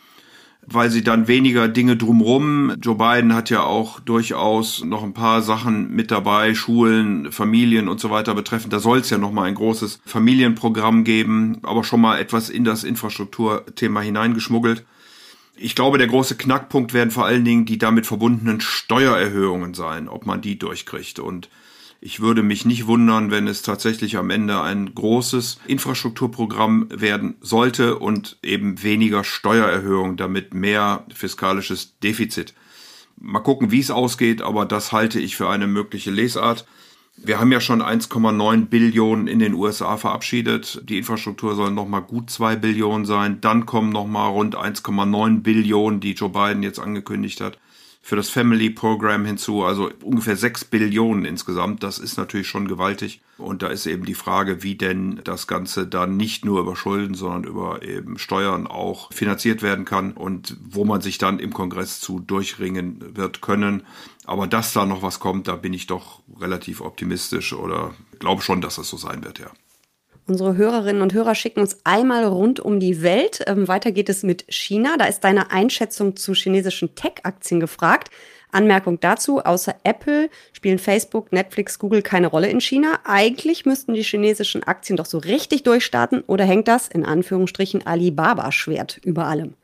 weil 0.70 0.90
sie 0.90 1.02
dann 1.02 1.28
weniger 1.28 1.66
Dinge 1.66 1.96
drumrum. 1.96 2.74
Joe 2.82 2.94
Biden 2.94 3.34
hat 3.34 3.48
ja 3.48 3.62
auch 3.62 4.00
durchaus 4.00 4.84
noch 4.84 5.02
ein 5.02 5.14
paar 5.14 5.40
Sachen 5.40 5.94
mit 5.94 6.10
dabei, 6.10 6.54
Schulen, 6.54 7.32
Familien 7.32 7.88
und 7.88 8.00
so 8.00 8.10
weiter 8.10 8.34
betreffend. 8.34 8.72
Da 8.72 8.78
soll 8.78 8.98
es 8.98 9.08
ja 9.08 9.16
noch 9.16 9.32
mal 9.32 9.44
ein 9.44 9.54
großes 9.54 10.00
Familienprogramm 10.04 11.04
geben, 11.04 11.58
aber 11.62 11.84
schon 11.84 12.02
mal 12.02 12.18
etwas 12.18 12.50
in 12.50 12.64
das 12.64 12.84
Infrastrukturthema 12.84 14.00
hineingeschmuggelt. 14.02 14.84
Ich 15.56 15.74
glaube, 15.74 15.96
der 15.96 16.06
große 16.06 16.36
Knackpunkt 16.36 16.92
werden 16.92 17.10
vor 17.10 17.24
allen 17.24 17.46
Dingen 17.46 17.64
die 17.64 17.78
damit 17.78 18.06
verbundenen 18.06 18.60
Steuererhöhungen 18.60 19.72
sein, 19.72 20.06
ob 20.06 20.26
man 20.26 20.42
die 20.42 20.58
durchkriegt. 20.58 21.18
Und 21.18 21.48
ich 22.00 22.20
würde 22.20 22.42
mich 22.42 22.64
nicht 22.64 22.86
wundern, 22.86 23.30
wenn 23.30 23.48
es 23.48 23.62
tatsächlich 23.62 24.16
am 24.16 24.30
Ende 24.30 24.60
ein 24.60 24.94
großes 24.94 25.58
Infrastrukturprogramm 25.66 26.88
werden 26.90 27.36
sollte 27.40 27.98
und 27.98 28.38
eben 28.42 28.82
weniger 28.82 29.24
Steuererhöhung, 29.24 30.16
damit 30.16 30.54
mehr 30.54 31.04
fiskalisches 31.12 31.98
Defizit. 31.98 32.54
Mal 33.20 33.40
gucken, 33.40 33.72
wie 33.72 33.80
es 33.80 33.90
ausgeht, 33.90 34.42
aber 34.42 34.64
das 34.64 34.92
halte 34.92 35.18
ich 35.18 35.36
für 35.36 35.48
eine 35.48 35.66
mögliche 35.66 36.12
Lesart. 36.12 36.66
Wir 37.16 37.40
haben 37.40 37.50
ja 37.50 37.60
schon 37.60 37.82
1,9 37.82 38.66
Billionen 38.66 39.26
in 39.26 39.40
den 39.40 39.54
USA 39.54 39.96
verabschiedet. 39.96 40.82
Die 40.88 40.98
Infrastruktur 40.98 41.56
soll 41.56 41.72
nochmal 41.72 42.02
gut 42.02 42.30
2 42.30 42.54
Billionen 42.54 43.06
sein. 43.06 43.40
Dann 43.40 43.66
kommen 43.66 43.90
nochmal 43.90 44.30
rund 44.30 44.56
1,9 44.56 45.40
Billionen, 45.40 45.98
die 45.98 46.12
Joe 46.12 46.28
Biden 46.28 46.62
jetzt 46.62 46.78
angekündigt 46.78 47.40
hat 47.40 47.58
für 48.08 48.16
das 48.16 48.30
Family 48.30 48.70
Program 48.70 49.26
hinzu, 49.26 49.64
also 49.64 49.90
ungefähr 50.02 50.34
sechs 50.34 50.64
Billionen 50.64 51.26
insgesamt. 51.26 51.82
Das 51.82 51.98
ist 51.98 52.16
natürlich 52.16 52.48
schon 52.48 52.66
gewaltig. 52.66 53.20
Und 53.36 53.60
da 53.60 53.66
ist 53.66 53.84
eben 53.84 54.06
die 54.06 54.14
Frage, 54.14 54.62
wie 54.62 54.76
denn 54.76 55.20
das 55.24 55.46
Ganze 55.46 55.86
dann 55.86 56.16
nicht 56.16 56.42
nur 56.42 56.60
über 56.60 56.74
Schulden, 56.74 57.12
sondern 57.12 57.44
über 57.44 57.82
eben 57.82 58.16
Steuern 58.16 58.66
auch 58.66 59.12
finanziert 59.12 59.60
werden 59.60 59.84
kann 59.84 60.12
und 60.12 60.56
wo 60.70 60.86
man 60.86 61.02
sich 61.02 61.18
dann 61.18 61.38
im 61.38 61.52
Kongress 61.52 62.00
zu 62.00 62.18
durchringen 62.18 63.14
wird 63.14 63.42
können. 63.42 63.82
Aber 64.24 64.46
dass 64.46 64.72
da 64.72 64.86
noch 64.86 65.02
was 65.02 65.20
kommt, 65.20 65.46
da 65.46 65.56
bin 65.56 65.74
ich 65.74 65.86
doch 65.86 66.22
relativ 66.40 66.80
optimistisch 66.80 67.52
oder 67.52 67.92
glaube 68.18 68.40
schon, 68.40 68.62
dass 68.62 68.76
das 68.76 68.88
so 68.88 68.96
sein 68.96 69.22
wird, 69.22 69.38
ja. 69.38 69.50
Unsere 70.28 70.58
Hörerinnen 70.58 71.00
und 71.00 71.14
Hörer 71.14 71.34
schicken 71.34 71.60
uns 71.60 71.78
einmal 71.84 72.22
rund 72.26 72.60
um 72.60 72.80
die 72.80 73.00
Welt. 73.02 73.42
Ähm, 73.46 73.66
weiter 73.66 73.92
geht 73.92 74.10
es 74.10 74.22
mit 74.22 74.44
China. 74.50 74.98
Da 74.98 75.06
ist 75.06 75.20
deine 75.20 75.50
Einschätzung 75.50 76.16
zu 76.16 76.34
chinesischen 76.34 76.94
Tech-Aktien 76.94 77.60
gefragt. 77.60 78.10
Anmerkung 78.52 79.00
dazu, 79.00 79.40
außer 79.40 79.76
Apple 79.84 80.28
spielen 80.52 80.78
Facebook, 80.78 81.32
Netflix, 81.32 81.78
Google 81.78 82.02
keine 82.02 82.26
Rolle 82.26 82.50
in 82.50 82.60
China. 82.60 82.98
Eigentlich 83.04 83.64
müssten 83.64 83.94
die 83.94 84.02
chinesischen 84.02 84.62
Aktien 84.64 84.98
doch 84.98 85.06
so 85.06 85.16
richtig 85.16 85.62
durchstarten 85.62 86.22
oder 86.26 86.44
hängt 86.44 86.68
das 86.68 86.88
in 86.88 87.06
Anführungsstrichen 87.06 87.86
Alibaba-Schwert 87.86 89.00
über 89.02 89.24
allem? 89.24 89.54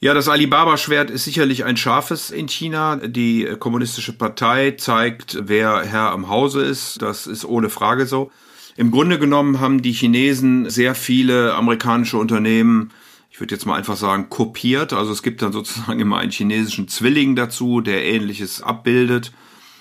Ja, 0.00 0.14
das 0.14 0.30
Alibaba-Schwert 0.30 1.10
ist 1.10 1.24
sicherlich 1.24 1.64
ein 1.64 1.76
scharfes 1.76 2.30
in 2.30 2.48
China. 2.48 2.96
Die 2.96 3.54
kommunistische 3.58 4.14
Partei 4.14 4.72
zeigt, 4.78 5.36
wer 5.42 5.82
Herr 5.82 6.10
am 6.10 6.30
Hause 6.30 6.62
ist. 6.62 7.02
Das 7.02 7.26
ist 7.26 7.44
ohne 7.44 7.68
Frage 7.68 8.06
so. 8.06 8.30
Im 8.76 8.90
Grunde 8.90 9.18
genommen 9.18 9.60
haben 9.60 9.82
die 9.82 9.92
Chinesen 9.92 10.68
sehr 10.68 10.94
viele 10.94 11.54
amerikanische 11.54 12.18
Unternehmen, 12.18 12.90
ich 13.30 13.40
würde 13.40 13.54
jetzt 13.54 13.66
mal 13.66 13.74
einfach 13.74 13.96
sagen, 13.96 14.30
kopiert. 14.30 14.92
Also 14.92 15.10
es 15.10 15.24
gibt 15.24 15.42
dann 15.42 15.52
sozusagen 15.52 15.98
immer 15.98 16.18
einen 16.18 16.30
chinesischen 16.30 16.86
Zwilling 16.86 17.34
dazu, 17.34 17.80
der 17.80 18.04
ähnliches 18.04 18.62
abbildet. 18.62 19.32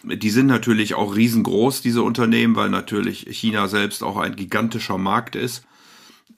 Die 0.03 0.31
sind 0.31 0.47
natürlich 0.47 0.95
auch 0.95 1.15
riesengroß, 1.15 1.81
diese 1.81 2.01
Unternehmen, 2.01 2.55
weil 2.55 2.69
natürlich 2.69 3.27
China 3.29 3.67
selbst 3.67 4.03
auch 4.03 4.17
ein 4.17 4.35
gigantischer 4.35 4.97
Markt 4.97 5.35
ist. 5.35 5.65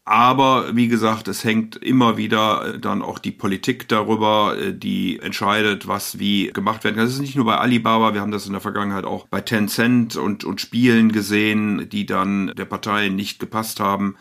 Aber 0.08 0.76
wie 0.76 0.88
gesagt, 0.88 1.28
es 1.28 1.44
hängt 1.44 1.78
immer 1.78 2.16
wieder 2.16 2.78
dann 2.78 3.02
auch 3.02 3.18
die 3.18 3.32
Politik 3.32 3.88
darüber, 3.88 4.56
die 4.72 5.20
entscheidet, 5.20 5.88
was 5.88 6.20
wie 6.20 6.52
gemacht 6.54 6.84
werden 6.84 6.96
kann. 6.96 7.06
Das 7.06 7.14
ist 7.16 7.22
nicht 7.22 7.36
nur 7.36 7.46
bei 7.46 7.58
Alibaba, 7.58 8.14
wir 8.14 8.22
haben 8.22 8.32
das 8.32 8.46
in 8.46 8.52
der 8.52 8.62
Vergangenheit 8.62 9.04
auch 9.04 9.26
bei 9.26 9.42
Tencent 9.42 10.16
und, 10.16 10.44
und 10.44 10.62
Spielen 10.62 11.12
gesehen, 11.12 11.90
die 11.90 12.06
dann 12.06 12.54
der 12.56 12.66
Partei 12.66 13.10
nicht 13.10 13.40
gepasst 13.40 13.80
haben. 13.80 14.16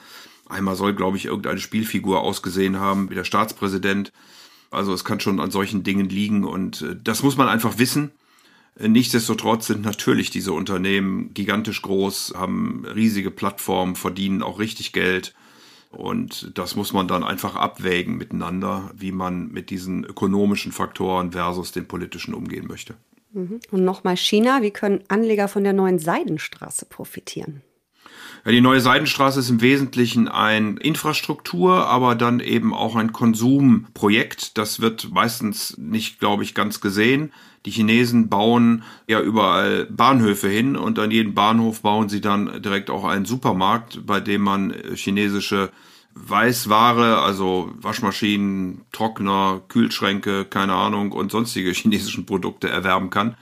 Einmal 0.49 0.75
soll, 0.75 0.95
glaube 0.95 1.19
ich, 1.19 1.27
irgendeine 1.27 1.61
Spielfigur 1.61 2.21
ausgesehen 2.23 2.81
haben, 2.81 3.11
wie 3.11 3.15
der 3.15 3.25
Staatspräsident. 3.25 4.11
Also 4.71 4.95
es 4.95 5.05
kann 5.05 5.21
schon 5.21 5.39
an 5.39 5.51
solchen 5.51 5.83
Dingen 5.83 6.09
liegen 6.09 6.45
und 6.45 6.81
äh, 6.81 6.97
das 7.03 7.23
muss 7.23 7.37
man 7.37 7.49
einfach 7.49 7.77
wissen. 7.79 8.11
Äh, 8.79 8.89
nichtsdestotrotz 8.89 9.67
sind 9.67 9.85
natürlich 9.85 10.31
diese 10.31 10.53
Unternehmen 10.53 11.35
gigantisch 11.35 11.83
groß, 11.83 12.35
haben 12.37 12.87
riesige 12.87 13.31
Plattformen, 13.31 13.97
verdienen 13.97 14.43
auch 14.43 14.59
richtig 14.59 14.93
Geld. 14.93 15.35
Und 15.95 16.53
das 16.59 16.77
muss 16.77 16.93
man 16.93 17.09
dann 17.09 17.25
einfach 17.25 17.57
abwägen 17.57 18.17
miteinander, 18.17 18.91
wie 18.95 19.13
man 19.13 19.49
mit 19.49 19.71
diesen 19.71 20.05
ökonomischen 20.05 20.73
Faktoren 20.73 21.33
versus 21.33 21.73
den 21.73 21.87
politischen 21.87 22.35
umgehen 22.35 22.67
möchte. 22.67 22.95
Mhm. 23.33 23.61
Und 23.71 23.85
nochmal 23.85 24.17
China, 24.17 24.63
wie 24.63 24.71
können 24.71 25.05
Anleger 25.09 25.49
von 25.49 25.65
der 25.65 25.73
neuen 25.73 25.99
Seidenstraße 25.99 26.87
profitieren? 26.87 27.63
Ja, 28.45 28.53
die 28.53 28.61
neue 28.61 28.81
Seidenstraße 28.81 29.41
ist 29.41 29.49
im 29.49 29.63
Wesentlichen 29.63 30.29
ein 30.29 30.77
Infrastruktur, 30.77 31.87
aber 31.87 32.15
dann 32.15 32.41
eben 32.41 32.75
auch 32.75 32.95
ein 32.95 33.13
Konsumprojekt. 33.13 34.59
Das 34.59 34.81
wird 34.81 35.11
meistens 35.11 35.79
nicht, 35.79 36.21
glaube 36.21 36.43
ich, 36.43 36.55
ganz 36.55 36.83
gesehen. 36.83 37.33
Die 37.65 37.71
Chinesen 37.71 38.29
bauen 38.29 38.83
ja 39.09 39.23
überall 39.23 39.87
Bahnhöfe 39.87 40.49
hin 40.49 40.77
und 40.77 40.99
an 40.99 41.11
jedem 41.11 41.33
Bahnhof 41.33 41.81
bauen 41.81 42.11
sie 42.11 42.21
dann 42.21 42.61
direkt 42.61 42.91
auch 42.91 43.05
einen 43.05 43.25
Supermarkt, 43.25 44.05
bei 44.05 44.21
dem 44.21 44.43
man 44.43 44.75
chinesische 44.95 45.71
Weißware, 46.13 47.23
also 47.23 47.73
Waschmaschinen, 47.81 48.83
Trockner, 48.93 49.63
Kühlschränke, 49.69 50.45
keine 50.45 50.75
Ahnung 50.75 51.13
und 51.13 51.33
sonstige 51.33 51.71
chinesischen 51.71 52.27
Produkte 52.27 52.69
erwerben 52.69 53.09
kann. 53.09 53.37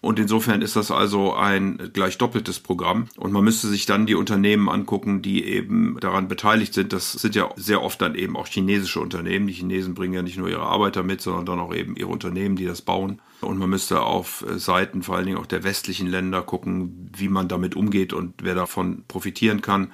Und 0.00 0.20
insofern 0.20 0.62
ist 0.62 0.76
das 0.76 0.92
also 0.92 1.34
ein 1.34 1.90
gleich 1.92 2.18
doppeltes 2.18 2.60
Programm. 2.60 3.08
Und 3.16 3.32
man 3.32 3.42
müsste 3.42 3.66
sich 3.66 3.84
dann 3.84 4.06
die 4.06 4.14
Unternehmen 4.14 4.68
angucken, 4.68 5.22
die 5.22 5.44
eben 5.44 5.98
daran 6.00 6.28
beteiligt 6.28 6.72
sind. 6.72 6.92
Das 6.92 7.12
sind 7.12 7.34
ja 7.34 7.50
sehr 7.56 7.82
oft 7.82 8.00
dann 8.00 8.14
eben 8.14 8.36
auch 8.36 8.46
chinesische 8.46 9.00
Unternehmen. 9.00 9.48
Die 9.48 9.54
Chinesen 9.54 9.94
bringen 9.94 10.14
ja 10.14 10.22
nicht 10.22 10.38
nur 10.38 10.48
ihre 10.48 10.62
Arbeiter 10.62 11.02
mit, 11.02 11.20
sondern 11.20 11.46
dann 11.46 11.58
auch 11.58 11.74
eben 11.74 11.96
ihre 11.96 12.10
Unternehmen, 12.10 12.54
die 12.54 12.64
das 12.64 12.80
bauen. 12.80 13.20
Und 13.40 13.58
man 13.58 13.70
müsste 13.70 14.02
auf 14.02 14.44
Seiten 14.56 15.02
vor 15.02 15.16
allen 15.16 15.26
Dingen 15.26 15.38
auch 15.38 15.46
der 15.46 15.64
westlichen 15.64 16.06
Länder 16.06 16.42
gucken, 16.42 17.10
wie 17.16 17.28
man 17.28 17.48
damit 17.48 17.74
umgeht 17.74 18.12
und 18.12 18.34
wer 18.40 18.54
davon 18.54 19.02
profitieren 19.08 19.62
kann. 19.62 19.90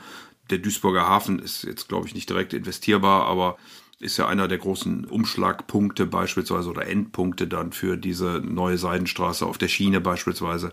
Der 0.50 0.58
Duisburger 0.58 1.08
Hafen 1.08 1.38
ist 1.38 1.62
jetzt, 1.62 1.88
glaube 1.88 2.06
ich, 2.06 2.14
nicht 2.14 2.28
direkt 2.28 2.52
investierbar, 2.52 3.24
aber 3.24 3.56
ist 4.00 4.16
ja 4.16 4.26
einer 4.26 4.48
der 4.48 4.58
großen 4.58 5.04
Umschlagpunkte 5.04 6.06
beispielsweise 6.06 6.68
oder 6.68 6.86
Endpunkte 6.86 7.46
dann 7.46 7.72
für 7.72 7.96
diese 7.96 8.40
neue 8.44 8.78
Seidenstraße 8.78 9.46
auf 9.46 9.58
der 9.58 9.68
Schiene 9.68 10.00
beispielsweise. 10.00 10.72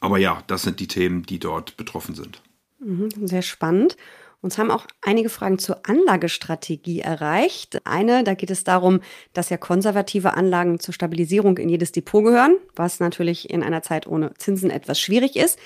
Aber 0.00 0.18
ja, 0.18 0.42
das 0.46 0.62
sind 0.62 0.80
die 0.80 0.88
Themen, 0.88 1.22
die 1.22 1.38
dort 1.38 1.76
betroffen 1.76 2.14
sind. 2.14 2.42
Mhm, 2.78 3.08
sehr 3.26 3.42
spannend. 3.42 3.96
Uns 4.42 4.58
haben 4.58 4.70
auch 4.70 4.86
einige 5.02 5.28
Fragen 5.28 5.58
zur 5.58 5.80
Anlagestrategie 5.88 7.00
erreicht. 7.00 7.80
Eine, 7.84 8.22
da 8.22 8.34
geht 8.34 8.50
es 8.50 8.64
darum, 8.64 9.00
dass 9.32 9.48
ja 9.48 9.56
konservative 9.56 10.34
Anlagen 10.34 10.78
zur 10.78 10.94
Stabilisierung 10.94 11.58
in 11.58 11.68
jedes 11.68 11.90
Depot 11.90 12.22
gehören, 12.22 12.56
was 12.76 13.00
natürlich 13.00 13.50
in 13.50 13.62
einer 13.62 13.82
Zeit 13.82 14.06
ohne 14.06 14.34
Zinsen 14.34 14.70
etwas 14.70 15.00
schwierig 15.00 15.36
ist. 15.36 15.58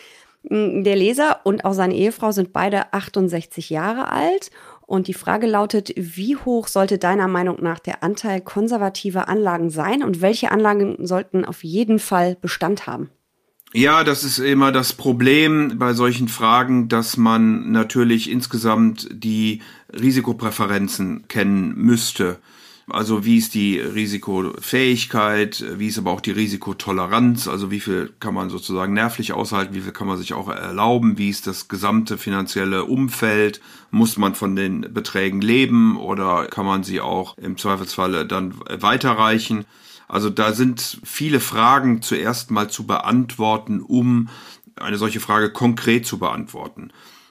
Der 0.44 0.96
Leser 0.96 1.40
und 1.44 1.66
auch 1.66 1.74
seine 1.74 1.94
Ehefrau 1.94 2.32
sind 2.32 2.54
beide 2.54 2.94
68 2.94 3.68
Jahre 3.68 4.10
alt 4.10 4.50
und 4.90 5.06
die 5.06 5.14
Frage 5.14 5.46
lautet, 5.46 5.92
wie 5.96 6.34
hoch 6.34 6.66
sollte 6.66 6.98
deiner 6.98 7.28
Meinung 7.28 7.62
nach 7.62 7.78
der 7.78 8.02
Anteil 8.02 8.40
konservativer 8.40 9.28
Anlagen 9.28 9.70
sein 9.70 10.02
und 10.02 10.20
welche 10.20 10.50
Anlagen 10.50 11.06
sollten 11.06 11.44
auf 11.44 11.62
jeden 11.62 12.00
Fall 12.00 12.36
Bestand 12.40 12.88
haben? 12.88 13.08
Ja, 13.72 14.02
das 14.02 14.24
ist 14.24 14.40
immer 14.40 14.72
das 14.72 14.92
Problem 14.92 15.78
bei 15.78 15.92
solchen 15.92 16.26
Fragen, 16.26 16.88
dass 16.88 17.16
man 17.16 17.70
natürlich 17.70 18.28
insgesamt 18.28 19.06
die 19.12 19.62
Risikopräferenzen 19.92 21.28
kennen 21.28 21.72
müsste. 21.76 22.40
Also 22.92 23.24
wie 23.24 23.38
ist 23.38 23.54
die 23.54 23.78
Risikofähigkeit, 23.78 25.64
wie 25.78 25.88
ist 25.88 25.98
aber 25.98 26.10
auch 26.10 26.20
die 26.20 26.30
Risikotoleranz, 26.30 27.48
also 27.48 27.70
wie 27.70 27.80
viel 27.80 28.12
kann 28.20 28.34
man 28.34 28.50
sozusagen 28.50 28.92
nervlich 28.92 29.32
aushalten, 29.32 29.74
wie 29.74 29.80
viel 29.80 29.92
kann 29.92 30.06
man 30.06 30.18
sich 30.18 30.34
auch 30.34 30.48
erlauben, 30.48 31.16
wie 31.18 31.28
ist 31.28 31.46
das 31.46 31.68
gesamte 31.68 32.18
finanzielle 32.18 32.84
Umfeld, 32.84 33.60
muss 33.90 34.16
man 34.16 34.34
von 34.34 34.56
den 34.56 34.92
Beträgen 34.92 35.40
leben 35.40 35.96
oder 35.96 36.46
kann 36.46 36.66
man 36.66 36.82
sie 36.82 37.00
auch 37.00 37.38
im 37.38 37.56
Zweifelsfalle 37.56 38.26
dann 38.26 38.54
weiterreichen. 38.68 39.64
Also 40.08 40.28
da 40.28 40.52
sind 40.52 41.00
viele 41.04 41.38
Fragen 41.40 42.02
zuerst 42.02 42.50
mal 42.50 42.68
zu 42.68 42.86
beantworten, 42.86 43.80
um 43.80 44.28
eine 44.76 44.98
solche 44.98 45.20
Frage 45.20 45.52
konkret 45.52 46.06
zu 46.06 46.18
beantworten. 46.18 46.90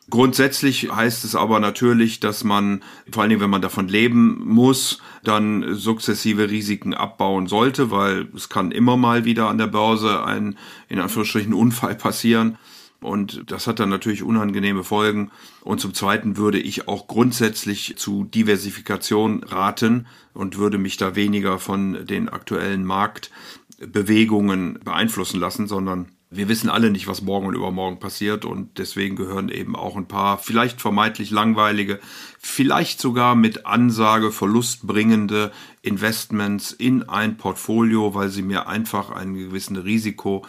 Grundsätzlich 0.09 0.91
heißt 0.91 1.23
es 1.25 1.35
aber 1.35 1.59
natürlich, 1.59 2.19
dass 2.19 2.43
man, 2.43 2.83
vor 3.11 3.21
allen 3.21 3.29
Dingen 3.29 3.41
wenn 3.41 3.49
man 3.49 3.61
davon 3.61 3.87
leben 3.87 4.41
muss, 4.45 5.01
dann 5.23 5.75
sukzessive 5.75 6.49
Risiken 6.49 6.93
abbauen 6.93 7.47
sollte, 7.47 7.91
weil 7.91 8.27
es 8.35 8.49
kann 8.49 8.71
immer 8.71 8.97
mal 8.97 9.25
wieder 9.25 9.49
an 9.49 9.57
der 9.57 9.67
Börse 9.67 10.23
ein, 10.23 10.57
in 10.87 10.99
Anführungsstrichen, 10.99 11.53
Unfall 11.53 11.95
passieren. 11.95 12.57
Und 13.01 13.49
das 13.51 13.67
hat 13.67 13.79
dann 13.79 13.89
natürlich 13.89 14.23
unangenehme 14.23 14.83
Folgen. 14.83 15.31
Und 15.61 15.79
zum 15.79 15.93
Zweiten 15.93 16.37
würde 16.37 16.59
ich 16.59 16.87
auch 16.87 17.07
grundsätzlich 17.07 17.95
zu 17.97 18.25
Diversifikation 18.25 19.43
raten 19.43 20.07
und 20.33 20.57
würde 20.57 20.77
mich 20.77 20.97
da 20.97 21.15
weniger 21.15 21.59
von 21.59 22.05
den 22.05 22.27
aktuellen 22.29 22.83
Marktbewegungen 22.83 24.79
beeinflussen 24.83 25.39
lassen, 25.39 25.67
sondern 25.67 26.11
wir 26.31 26.48
wissen 26.48 26.69
alle 26.69 26.91
nicht, 26.91 27.07
was 27.07 27.24
morgen 27.24 27.48
und 27.48 27.55
übermorgen 27.55 28.00
passiert 28.00 28.45
und 28.45 28.77
deswegen 28.77 29.15
gehören 29.15 29.50
eben 29.50 29.75
auch 29.75 29.95
ein 29.95 30.07
paar 30.07 30.38
vielleicht 30.38 30.79
vermeintlich 30.79 31.31
langweilige, 31.31 32.00
vielleicht 32.38 33.01
sogar 33.01 33.36
mit 33.36 33.65
Ansage 33.65 34.31
verlustbringende 34.31 35.51
Investments 35.81 36.71
in 36.71 37.09
ein 37.09 37.38
Portfolio, 37.38 38.13
weil 38.13 38.29
sie 38.29 38.43
mir 38.43 38.67
einfach 38.67 39.09
einen 39.09 39.33
gewissen 39.33 39.75
Risiko 39.75 40.45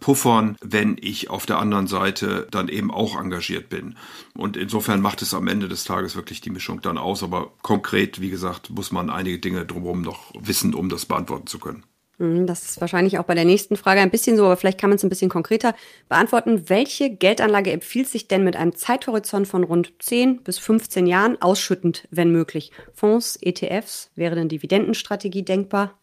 puffern, 0.00 0.56
wenn 0.60 0.96
ich 1.00 1.30
auf 1.30 1.46
der 1.46 1.58
anderen 1.58 1.86
Seite 1.86 2.48
dann 2.50 2.68
eben 2.68 2.90
auch 2.90 3.16
engagiert 3.16 3.68
bin. 3.68 3.94
Und 4.34 4.56
insofern 4.56 5.00
macht 5.00 5.22
es 5.22 5.32
am 5.34 5.46
Ende 5.46 5.68
des 5.68 5.84
Tages 5.84 6.16
wirklich 6.16 6.40
die 6.40 6.50
Mischung 6.50 6.80
dann 6.82 6.98
aus. 6.98 7.22
Aber 7.22 7.52
konkret, 7.62 8.20
wie 8.20 8.30
gesagt, 8.30 8.70
muss 8.70 8.90
man 8.90 9.10
einige 9.10 9.38
Dinge 9.38 9.64
drumherum 9.64 10.02
noch 10.02 10.32
wissen, 10.36 10.74
um 10.74 10.88
das 10.88 11.06
beantworten 11.06 11.46
zu 11.46 11.60
können. 11.60 11.84
Mhm, 12.22 12.46
das 12.46 12.62
ist 12.62 12.80
wahrscheinlich 12.80 13.18
auch 13.18 13.24
bei 13.24 13.34
der 13.34 13.44
nächsten 13.44 13.74
Frage 13.74 14.00
ein 14.00 14.10
bisschen 14.10 14.36
so, 14.36 14.44
aber 14.44 14.56
vielleicht 14.56 14.78
kann 14.78 14.90
man 14.90 14.96
es 14.96 15.02
ein 15.02 15.08
bisschen 15.08 15.28
konkreter 15.28 15.74
beantworten. 16.08 16.68
Welche 16.68 17.10
Geldanlage 17.10 17.72
empfiehlt 17.72 18.08
sich 18.08 18.28
denn 18.28 18.44
mit 18.44 18.54
einem 18.54 18.76
Zeithorizont 18.76 19.48
von 19.48 19.64
rund 19.64 19.92
10 19.98 20.44
bis 20.44 20.60
15 20.60 21.08
Jahren 21.08 21.42
ausschüttend, 21.42 22.06
wenn 22.12 22.30
möglich? 22.30 22.70
Fonds, 22.94 23.36
ETFs, 23.42 24.12
wäre 24.14 24.36
denn 24.36 24.48
Dividendenstrategie 24.48 25.42
denkbar? 25.42 25.98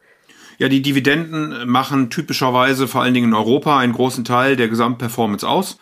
Ja, 0.57 0.67
die 0.67 0.81
Dividenden 0.81 1.69
machen 1.69 2.09
typischerweise 2.09 2.89
vor 2.89 3.01
allen 3.01 3.13
Dingen 3.13 3.29
in 3.29 3.33
Europa 3.33 3.79
einen 3.79 3.93
großen 3.93 4.25
Teil 4.25 4.57
der 4.57 4.67
Gesamtperformance 4.67 5.47
aus. 5.47 5.79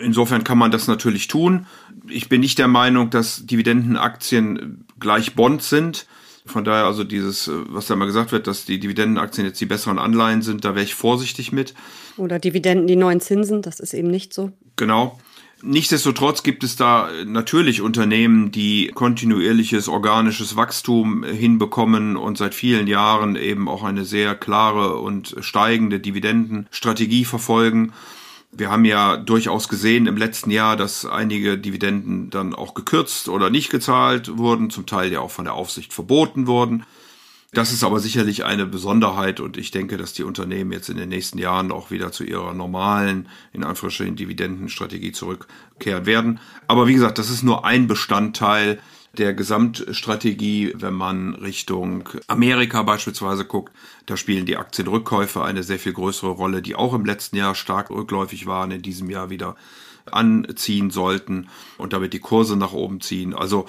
Insofern 0.00 0.44
kann 0.44 0.58
man 0.58 0.70
das 0.70 0.86
natürlich 0.86 1.26
tun. 1.26 1.66
Ich 2.08 2.28
bin 2.28 2.40
nicht 2.40 2.60
der 2.60 2.68
Meinung, 2.68 3.10
dass 3.10 3.44
Dividendenaktien 3.44 4.86
gleich 5.00 5.34
Bonds 5.34 5.68
sind. 5.68 6.06
Von 6.48 6.64
daher 6.64 6.84
also 6.84 7.04
dieses, 7.04 7.48
äh, 7.48 7.52
was 7.68 7.86
da 7.86 7.96
mal 7.96 8.06
gesagt 8.06 8.32
wird, 8.32 8.46
dass 8.46 8.64
die 8.64 8.80
Dividendenaktien 8.80 9.46
jetzt 9.46 9.60
die 9.60 9.66
besseren 9.66 9.98
Anleihen 9.98 10.42
sind, 10.42 10.64
da 10.64 10.74
wäre 10.74 10.84
ich 10.84 10.94
vorsichtig 10.94 11.52
mit. 11.52 11.74
Oder 12.16 12.38
Dividenden 12.38 12.86
die 12.86 12.96
neuen 12.96 13.20
Zinsen, 13.20 13.62
das 13.62 13.80
ist 13.80 13.94
eben 13.94 14.08
nicht 14.08 14.34
so. 14.34 14.50
Genau. 14.76 15.18
Nichtsdestotrotz 15.60 16.44
gibt 16.44 16.62
es 16.62 16.76
da 16.76 17.10
natürlich 17.26 17.82
Unternehmen, 17.82 18.52
die 18.52 18.92
kontinuierliches 18.94 19.88
organisches 19.88 20.54
Wachstum 20.54 21.24
hinbekommen 21.24 22.16
und 22.16 22.38
seit 22.38 22.54
vielen 22.54 22.86
Jahren 22.86 23.34
eben 23.34 23.68
auch 23.68 23.82
eine 23.82 24.04
sehr 24.04 24.36
klare 24.36 24.98
und 24.98 25.34
steigende 25.40 25.98
Dividendenstrategie 25.98 27.24
verfolgen. 27.24 27.92
Wir 28.50 28.70
haben 28.70 28.84
ja 28.84 29.16
durchaus 29.16 29.68
gesehen 29.68 30.06
im 30.06 30.16
letzten 30.16 30.50
Jahr, 30.50 30.76
dass 30.76 31.04
einige 31.04 31.58
Dividenden 31.58 32.30
dann 32.30 32.54
auch 32.54 32.74
gekürzt 32.74 33.28
oder 33.28 33.50
nicht 33.50 33.70
gezahlt 33.70 34.38
wurden, 34.38 34.70
zum 34.70 34.86
Teil 34.86 35.12
ja 35.12 35.20
auch 35.20 35.30
von 35.30 35.44
der 35.44 35.54
Aufsicht 35.54 35.92
verboten 35.92 36.46
wurden. 36.46 36.84
Das 37.52 37.72
ist 37.72 37.82
aber 37.82 37.98
sicherlich 37.98 38.44
eine 38.44 38.66
Besonderheit 38.66 39.40
und 39.40 39.56
ich 39.56 39.70
denke, 39.70 39.96
dass 39.96 40.12
die 40.12 40.22
Unternehmen 40.22 40.70
jetzt 40.72 40.90
in 40.90 40.98
den 40.98 41.08
nächsten 41.08 41.38
Jahren 41.38 41.72
auch 41.72 41.90
wieder 41.90 42.12
zu 42.12 42.24
ihrer 42.24 42.52
normalen, 42.52 43.28
in 43.54 43.64
Anführungsstrichen, 43.64 44.16
Dividendenstrategie 44.16 45.12
zurückkehren 45.12 46.04
werden. 46.04 46.40
Aber 46.66 46.86
wie 46.86 46.94
gesagt, 46.94 47.16
das 47.18 47.30
ist 47.30 47.42
nur 47.42 47.64
ein 47.64 47.86
Bestandteil 47.86 48.80
der 49.18 49.34
Gesamtstrategie, 49.34 50.72
wenn 50.76 50.94
man 50.94 51.34
Richtung 51.34 52.08
Amerika 52.26 52.82
beispielsweise 52.82 53.44
guckt, 53.44 53.72
da 54.06 54.16
spielen 54.16 54.46
die 54.46 54.56
Aktienrückkäufe 54.56 55.42
eine 55.42 55.62
sehr 55.62 55.78
viel 55.78 55.92
größere 55.92 56.30
Rolle, 56.30 56.62
die 56.62 56.76
auch 56.76 56.94
im 56.94 57.04
letzten 57.04 57.36
Jahr 57.36 57.54
stark 57.54 57.90
rückläufig 57.90 58.46
waren, 58.46 58.70
in 58.70 58.82
diesem 58.82 59.10
Jahr 59.10 59.30
wieder 59.30 59.56
anziehen 60.06 60.90
sollten 60.90 61.48
und 61.76 61.92
damit 61.92 62.12
die 62.12 62.20
Kurse 62.20 62.56
nach 62.56 62.72
oben 62.72 63.00
ziehen. 63.00 63.34
Also 63.34 63.66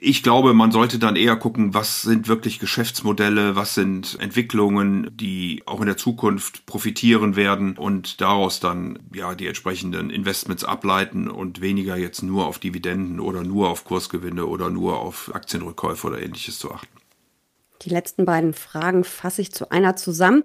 ich 0.00 0.22
glaube, 0.22 0.54
man 0.54 0.70
sollte 0.70 0.98
dann 0.98 1.16
eher 1.16 1.36
gucken, 1.36 1.74
was 1.74 2.02
sind 2.02 2.28
wirklich 2.28 2.58
Geschäftsmodelle, 2.58 3.56
was 3.56 3.74
sind 3.74 4.16
Entwicklungen, 4.20 5.10
die 5.12 5.62
auch 5.66 5.80
in 5.80 5.86
der 5.86 5.96
Zukunft 5.96 6.66
profitieren 6.66 7.36
werden 7.36 7.76
und 7.76 8.20
daraus 8.20 8.60
dann 8.60 8.98
ja 9.12 9.34
die 9.34 9.46
entsprechenden 9.46 10.10
Investments 10.10 10.64
ableiten 10.64 11.28
und 11.28 11.60
weniger 11.60 11.96
jetzt 11.96 12.22
nur 12.22 12.46
auf 12.46 12.58
Dividenden 12.58 13.18
oder 13.18 13.42
nur 13.42 13.68
auf 13.70 13.84
Kursgewinne 13.84 14.46
oder 14.46 14.70
nur 14.70 15.00
auf 15.00 15.34
Aktienrückkäufe 15.34 16.06
oder 16.06 16.22
ähnliches 16.22 16.58
zu 16.58 16.70
achten. 16.70 16.98
Die 17.82 17.90
letzten 17.90 18.24
beiden 18.24 18.54
Fragen 18.54 19.04
fasse 19.04 19.42
ich 19.42 19.52
zu 19.52 19.70
einer 19.70 19.96
zusammen. 19.96 20.44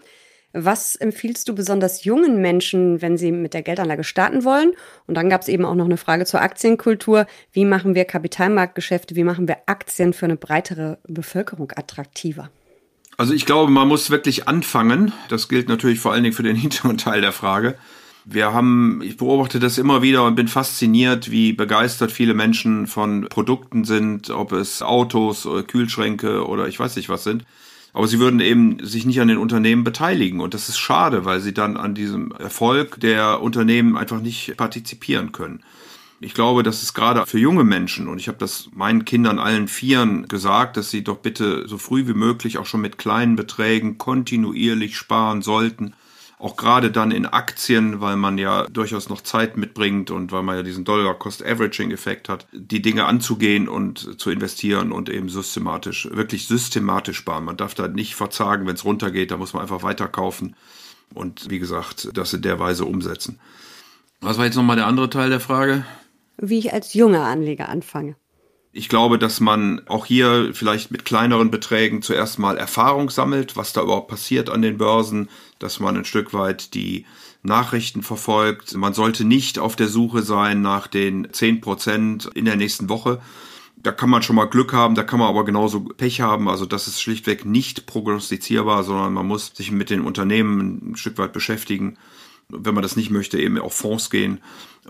Was 0.53 0.95
empfiehlst 0.95 1.49
du 1.49 1.55
besonders 1.55 2.03
jungen 2.03 2.39
Menschen, 2.39 3.01
wenn 3.01 3.17
sie 3.17 3.31
mit 3.31 3.55
der 3.55 3.63
Geldanlage 3.63 4.03
starten 4.03 4.43
wollen? 4.43 4.73
Und 5.07 5.15
dann 5.15 5.27
gab 5.27 5.41
es 5.41 5.47
eben 5.47 5.65
auch 5.65 5.73
noch 5.73 5.85
eine 5.85 5.97
Frage 5.97 6.25
zur 6.25 6.41
Aktienkultur. 6.41 7.25
Wie 7.51 7.65
machen 7.65 7.95
wir 7.95 8.05
Kapitalmarktgeschäfte? 8.05 9.15
Wie 9.15 9.23
machen 9.23 9.47
wir 9.47 9.57
Aktien 9.65 10.13
für 10.13 10.25
eine 10.25 10.35
breitere 10.35 10.99
Bevölkerung 11.07 11.71
attraktiver? 11.75 12.51
Also 13.17 13.33
ich 13.33 13.47
glaube, 13.47 13.71
man 13.71 13.87
muss 13.87 14.11
wirklich 14.11 14.47
anfangen. 14.47 15.11
Das 15.27 15.49
gilt 15.49 15.69
natürlich 15.69 15.99
vor 15.99 16.13
allen 16.13 16.23
Dingen 16.23 16.35
für 16.35 16.43
den 16.43 16.55
hinteren 16.55 16.99
Teil 16.99 17.21
der 17.21 17.31
Frage. 17.31 17.75
Wir 18.25 18.53
haben, 18.53 19.01
ich 19.03 19.17
beobachte 19.17 19.59
das 19.59 19.77
immer 19.79 20.01
wieder 20.01 20.23
und 20.23 20.35
bin 20.35 20.47
fasziniert, 20.47 21.31
wie 21.31 21.51
begeistert 21.51 22.11
viele 22.11 22.33
Menschen 22.35 22.87
von 22.87 23.27
Produkten 23.27 23.83
sind, 23.83 24.29
ob 24.29 24.53
es 24.53 24.81
Autos 24.81 25.45
oder 25.45 25.63
Kühlschränke 25.63 26.47
oder 26.47 26.67
ich 26.67 26.79
weiß 26.79 26.95
nicht 26.95 27.09
was 27.09 27.23
sind. 27.23 27.43
Aber 27.93 28.07
sie 28.07 28.19
würden 28.19 28.39
eben 28.39 28.83
sich 28.83 29.05
nicht 29.05 29.21
an 29.21 29.27
den 29.27 29.37
Unternehmen 29.37 29.83
beteiligen. 29.83 30.41
Und 30.41 30.55
das 30.55 30.67
ist 30.67 30.79
schade, 30.79 31.25
weil 31.25 31.39
sie 31.39 31.53
dann 31.53 31.77
an 31.77 31.93
diesem 31.93 32.31
Erfolg 32.31 32.99
der 32.99 33.41
Unternehmen 33.41 33.95
einfach 33.95 34.19
nicht 34.19 34.57
partizipieren 34.57 35.31
können. 35.31 35.63
Ich 36.19 36.33
glaube, 36.33 36.63
das 36.63 36.81
ist 36.81 36.93
gerade 36.93 37.25
für 37.25 37.37
junge 37.37 37.65
Menschen, 37.65 38.07
und 38.07 38.17
ich 38.17 38.29
habe 38.29 38.37
das 38.37 38.69
meinen 38.73 39.03
Kindern 39.03 39.39
allen 39.39 39.67
Vieren 39.67 40.27
gesagt, 40.27 40.77
dass 40.77 40.89
sie 40.89 41.03
doch 41.03 41.17
bitte 41.17 41.67
so 41.67 41.77
früh 41.77 42.07
wie 42.07 42.13
möglich 42.13 42.57
auch 42.57 42.65
schon 42.65 42.81
mit 42.81 42.97
kleinen 42.97 43.35
Beträgen 43.35 43.97
kontinuierlich 43.97 44.95
sparen 44.95 45.41
sollten 45.41 45.93
auch 46.43 46.57
gerade 46.57 46.91
dann 46.91 47.11
in 47.11 47.25
Aktien, 47.25 48.01
weil 48.01 48.17
man 48.17 48.37
ja 48.37 48.67
durchaus 48.67 49.07
noch 49.07 49.21
Zeit 49.21 49.55
mitbringt 49.55 50.11
und 50.11 50.33
weil 50.33 50.43
man 50.43 50.57
ja 50.57 50.63
diesen 50.63 50.83
Dollar-Cost-Averaging-Effekt 50.83 52.27
hat, 52.27 52.47
die 52.51 52.81
Dinge 52.81 53.05
anzugehen 53.05 53.69
und 53.69 54.19
zu 54.19 54.29
investieren 54.29 54.91
und 54.91 55.07
eben 55.07 55.29
systematisch, 55.29 56.09
wirklich 56.11 56.47
systematisch 56.47 57.17
sparen. 57.17 57.45
Man 57.45 57.55
darf 57.55 57.75
da 57.75 57.87
nicht 57.87 58.15
verzagen, 58.15 58.67
wenn 58.67 58.75
es 58.75 58.83
runtergeht, 58.83 59.31
da 59.31 59.37
muss 59.37 59.53
man 59.53 59.61
einfach 59.61 59.83
weiterkaufen 59.83 60.57
und 61.13 61.49
wie 61.49 61.59
gesagt, 61.59 62.09
das 62.13 62.33
in 62.33 62.41
der 62.41 62.59
Weise 62.59 62.83
umsetzen. 62.83 63.39
Was 64.19 64.37
war 64.37 64.43
jetzt 64.43 64.55
nochmal 64.55 64.75
der 64.75 64.87
andere 64.87 65.09
Teil 65.09 65.29
der 65.29 65.39
Frage? 65.39 65.85
Wie 66.35 66.59
ich 66.59 66.73
als 66.73 66.93
junger 66.93 67.23
Anleger 67.23 67.69
anfange. 67.69 68.17
Ich 68.75 68.89
glaube, 68.89 69.19
dass 69.19 69.39
man 69.39 69.81
auch 69.87 70.07
hier 70.07 70.49
vielleicht 70.53 70.89
mit 70.89 71.05
kleineren 71.05 71.51
Beträgen 71.51 72.01
zuerst 72.01 72.39
mal 72.39 72.57
Erfahrung 72.57 73.11
sammelt, 73.11 73.55
was 73.55 73.71
da 73.71 73.83
überhaupt 73.83 74.07
passiert 74.07 74.49
an 74.49 74.63
den 74.63 74.79
Börsen, 74.79 75.29
dass 75.59 75.79
man 75.79 75.95
ein 75.95 76.05
Stück 76.05 76.33
weit 76.33 76.73
die 76.73 77.05
Nachrichten 77.43 78.01
verfolgt. 78.01 78.73
Man 78.73 78.95
sollte 78.95 79.25
nicht 79.25 79.59
auf 79.59 79.75
der 79.75 79.89
Suche 79.89 80.23
sein 80.23 80.61
nach 80.61 80.87
den 80.87 81.31
zehn 81.31 81.61
Prozent 81.61 82.25
in 82.33 82.45
der 82.45 82.55
nächsten 82.55 82.89
Woche. 82.89 83.21
Da 83.75 83.91
kann 83.91 84.09
man 84.09 84.23
schon 84.23 84.37
mal 84.37 84.45
Glück 84.45 84.73
haben, 84.73 84.95
da 84.95 85.03
kann 85.03 85.19
man 85.19 85.29
aber 85.29 85.45
genauso 85.45 85.81
Pech 85.81 86.21
haben. 86.21 86.49
Also 86.49 86.65
das 86.65 86.87
ist 86.87 86.99
schlichtweg 86.99 87.45
nicht 87.45 87.85
prognostizierbar, 87.85 88.83
sondern 88.83 89.13
man 89.13 89.27
muss 89.27 89.51
sich 89.53 89.69
mit 89.69 89.91
den 89.91 90.01
Unternehmen 90.01 90.93
ein 90.93 90.95
Stück 90.95 91.19
weit 91.19 91.33
beschäftigen 91.33 91.97
wenn 92.55 92.73
man 92.73 92.83
das 92.83 92.95
nicht 92.95 93.09
möchte, 93.09 93.39
eben 93.39 93.57
auf 93.59 93.73
Fonds 93.73 94.09
gehen 94.09 94.39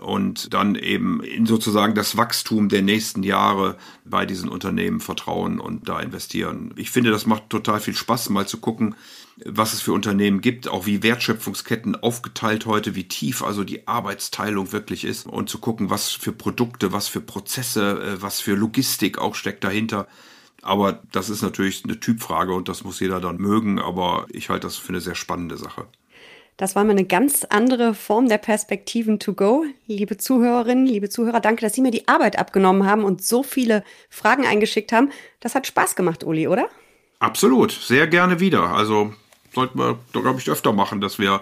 und 0.00 0.52
dann 0.52 0.74
eben 0.74 1.22
in 1.22 1.46
sozusagen 1.46 1.94
das 1.94 2.16
Wachstum 2.16 2.68
der 2.68 2.82
nächsten 2.82 3.22
Jahre 3.22 3.76
bei 4.04 4.26
diesen 4.26 4.48
Unternehmen 4.48 5.00
vertrauen 5.00 5.60
und 5.60 5.88
da 5.88 6.00
investieren. 6.00 6.72
Ich 6.76 6.90
finde, 6.90 7.10
das 7.10 7.26
macht 7.26 7.50
total 7.50 7.80
viel 7.80 7.94
Spaß, 7.94 8.30
mal 8.30 8.46
zu 8.46 8.58
gucken, 8.58 8.96
was 9.44 9.72
es 9.72 9.80
für 9.80 9.92
Unternehmen 9.92 10.40
gibt, 10.40 10.68
auch 10.68 10.86
wie 10.86 11.02
Wertschöpfungsketten 11.02 11.96
aufgeteilt 11.96 12.66
heute, 12.66 12.94
wie 12.94 13.08
tief 13.08 13.42
also 13.42 13.64
die 13.64 13.86
Arbeitsteilung 13.88 14.72
wirklich 14.72 15.04
ist 15.04 15.26
und 15.26 15.48
zu 15.48 15.58
gucken, 15.58 15.90
was 15.90 16.10
für 16.10 16.32
Produkte, 16.32 16.92
was 16.92 17.08
für 17.08 17.20
Prozesse, 17.20 18.00
äh, 18.00 18.22
was 18.22 18.40
für 18.40 18.54
Logistik 18.54 19.18
auch 19.18 19.34
steckt 19.34 19.64
dahinter. 19.64 20.06
Aber 20.62 21.02
das 21.12 21.28
ist 21.28 21.42
natürlich 21.42 21.84
eine 21.84 22.00
Typfrage 22.00 22.54
und 22.54 22.68
das 22.68 22.84
muss 22.84 23.00
jeder 23.00 23.20
dann 23.20 23.36
mögen, 23.36 23.78
aber 23.78 24.26
ich 24.30 24.48
halte 24.48 24.66
das 24.66 24.76
für 24.76 24.90
eine 24.90 25.00
sehr 25.00 25.14
spannende 25.14 25.58
Sache. 25.58 25.86
Das 26.56 26.76
war 26.76 26.84
mal 26.84 26.92
eine 26.92 27.04
ganz 27.04 27.44
andere 27.44 27.94
Form 27.94 28.28
der 28.28 28.38
Perspektiven 28.38 29.18
to 29.18 29.34
go. 29.34 29.64
Liebe 29.86 30.16
Zuhörerinnen, 30.16 30.86
liebe 30.86 31.08
Zuhörer, 31.08 31.40
danke, 31.40 31.62
dass 31.62 31.74
Sie 31.74 31.80
mir 31.80 31.90
die 31.90 32.06
Arbeit 32.06 32.38
abgenommen 32.38 32.86
haben 32.86 33.02
und 33.02 33.24
so 33.24 33.42
viele 33.42 33.82
Fragen 34.08 34.46
eingeschickt 34.46 34.92
haben. 34.92 35.10
Das 35.40 35.56
hat 35.56 35.66
Spaß 35.66 35.96
gemacht, 35.96 36.22
Uli, 36.22 36.46
oder? 36.46 36.68
Absolut, 37.18 37.72
sehr 37.72 38.06
gerne 38.06 38.38
wieder. 38.38 38.70
Also 38.70 39.12
sollten 39.52 39.78
wir, 39.78 39.98
glaube 40.12 40.38
ich, 40.38 40.48
öfter 40.48 40.72
machen, 40.72 41.00
dass 41.00 41.18
wir 41.18 41.40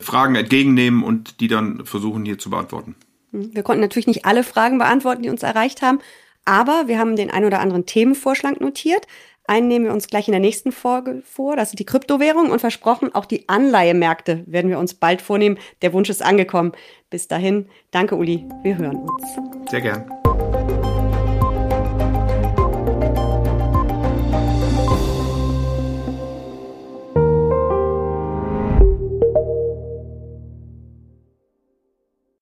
Fragen 0.00 0.34
entgegennehmen 0.34 1.02
und 1.02 1.40
die 1.40 1.48
dann 1.48 1.86
versuchen 1.86 2.24
hier 2.24 2.38
zu 2.38 2.50
beantworten. 2.50 2.94
Hm, 3.30 3.54
wir 3.54 3.62
konnten 3.62 3.80
natürlich 3.80 4.06
nicht 4.06 4.26
alle 4.26 4.44
Fragen 4.44 4.78
beantworten, 4.78 5.22
die 5.22 5.30
uns 5.30 5.42
erreicht 5.42 5.80
haben, 5.80 6.00
aber 6.44 6.88
wir 6.88 6.98
haben 6.98 7.16
den 7.16 7.30
ein 7.30 7.44
oder 7.44 7.60
anderen 7.60 7.86
Themenvorschlag 7.86 8.60
notiert. 8.60 9.06
Einen 9.46 9.68
nehmen 9.68 9.86
wir 9.86 9.92
uns 9.92 10.06
gleich 10.06 10.28
in 10.28 10.32
der 10.32 10.40
nächsten 10.40 10.72
Folge 10.72 11.22
vor. 11.24 11.56
Das 11.56 11.70
sind 11.70 11.78
die 11.80 11.86
Kryptowährungen 11.86 12.52
und 12.52 12.60
versprochen, 12.60 13.14
auch 13.14 13.24
die 13.24 13.48
Anleihemärkte 13.48 14.44
werden 14.46 14.70
wir 14.70 14.78
uns 14.78 14.94
bald 14.94 15.20
vornehmen. 15.20 15.58
Der 15.82 15.92
Wunsch 15.92 16.10
ist 16.10 16.22
angekommen. 16.22 16.72
Bis 17.10 17.28
dahin, 17.28 17.68
danke 17.90 18.16
Uli, 18.16 18.46
wir 18.62 18.78
hören 18.78 18.96
uns. 18.96 19.70
Sehr 19.70 19.80
gern. 19.80 20.61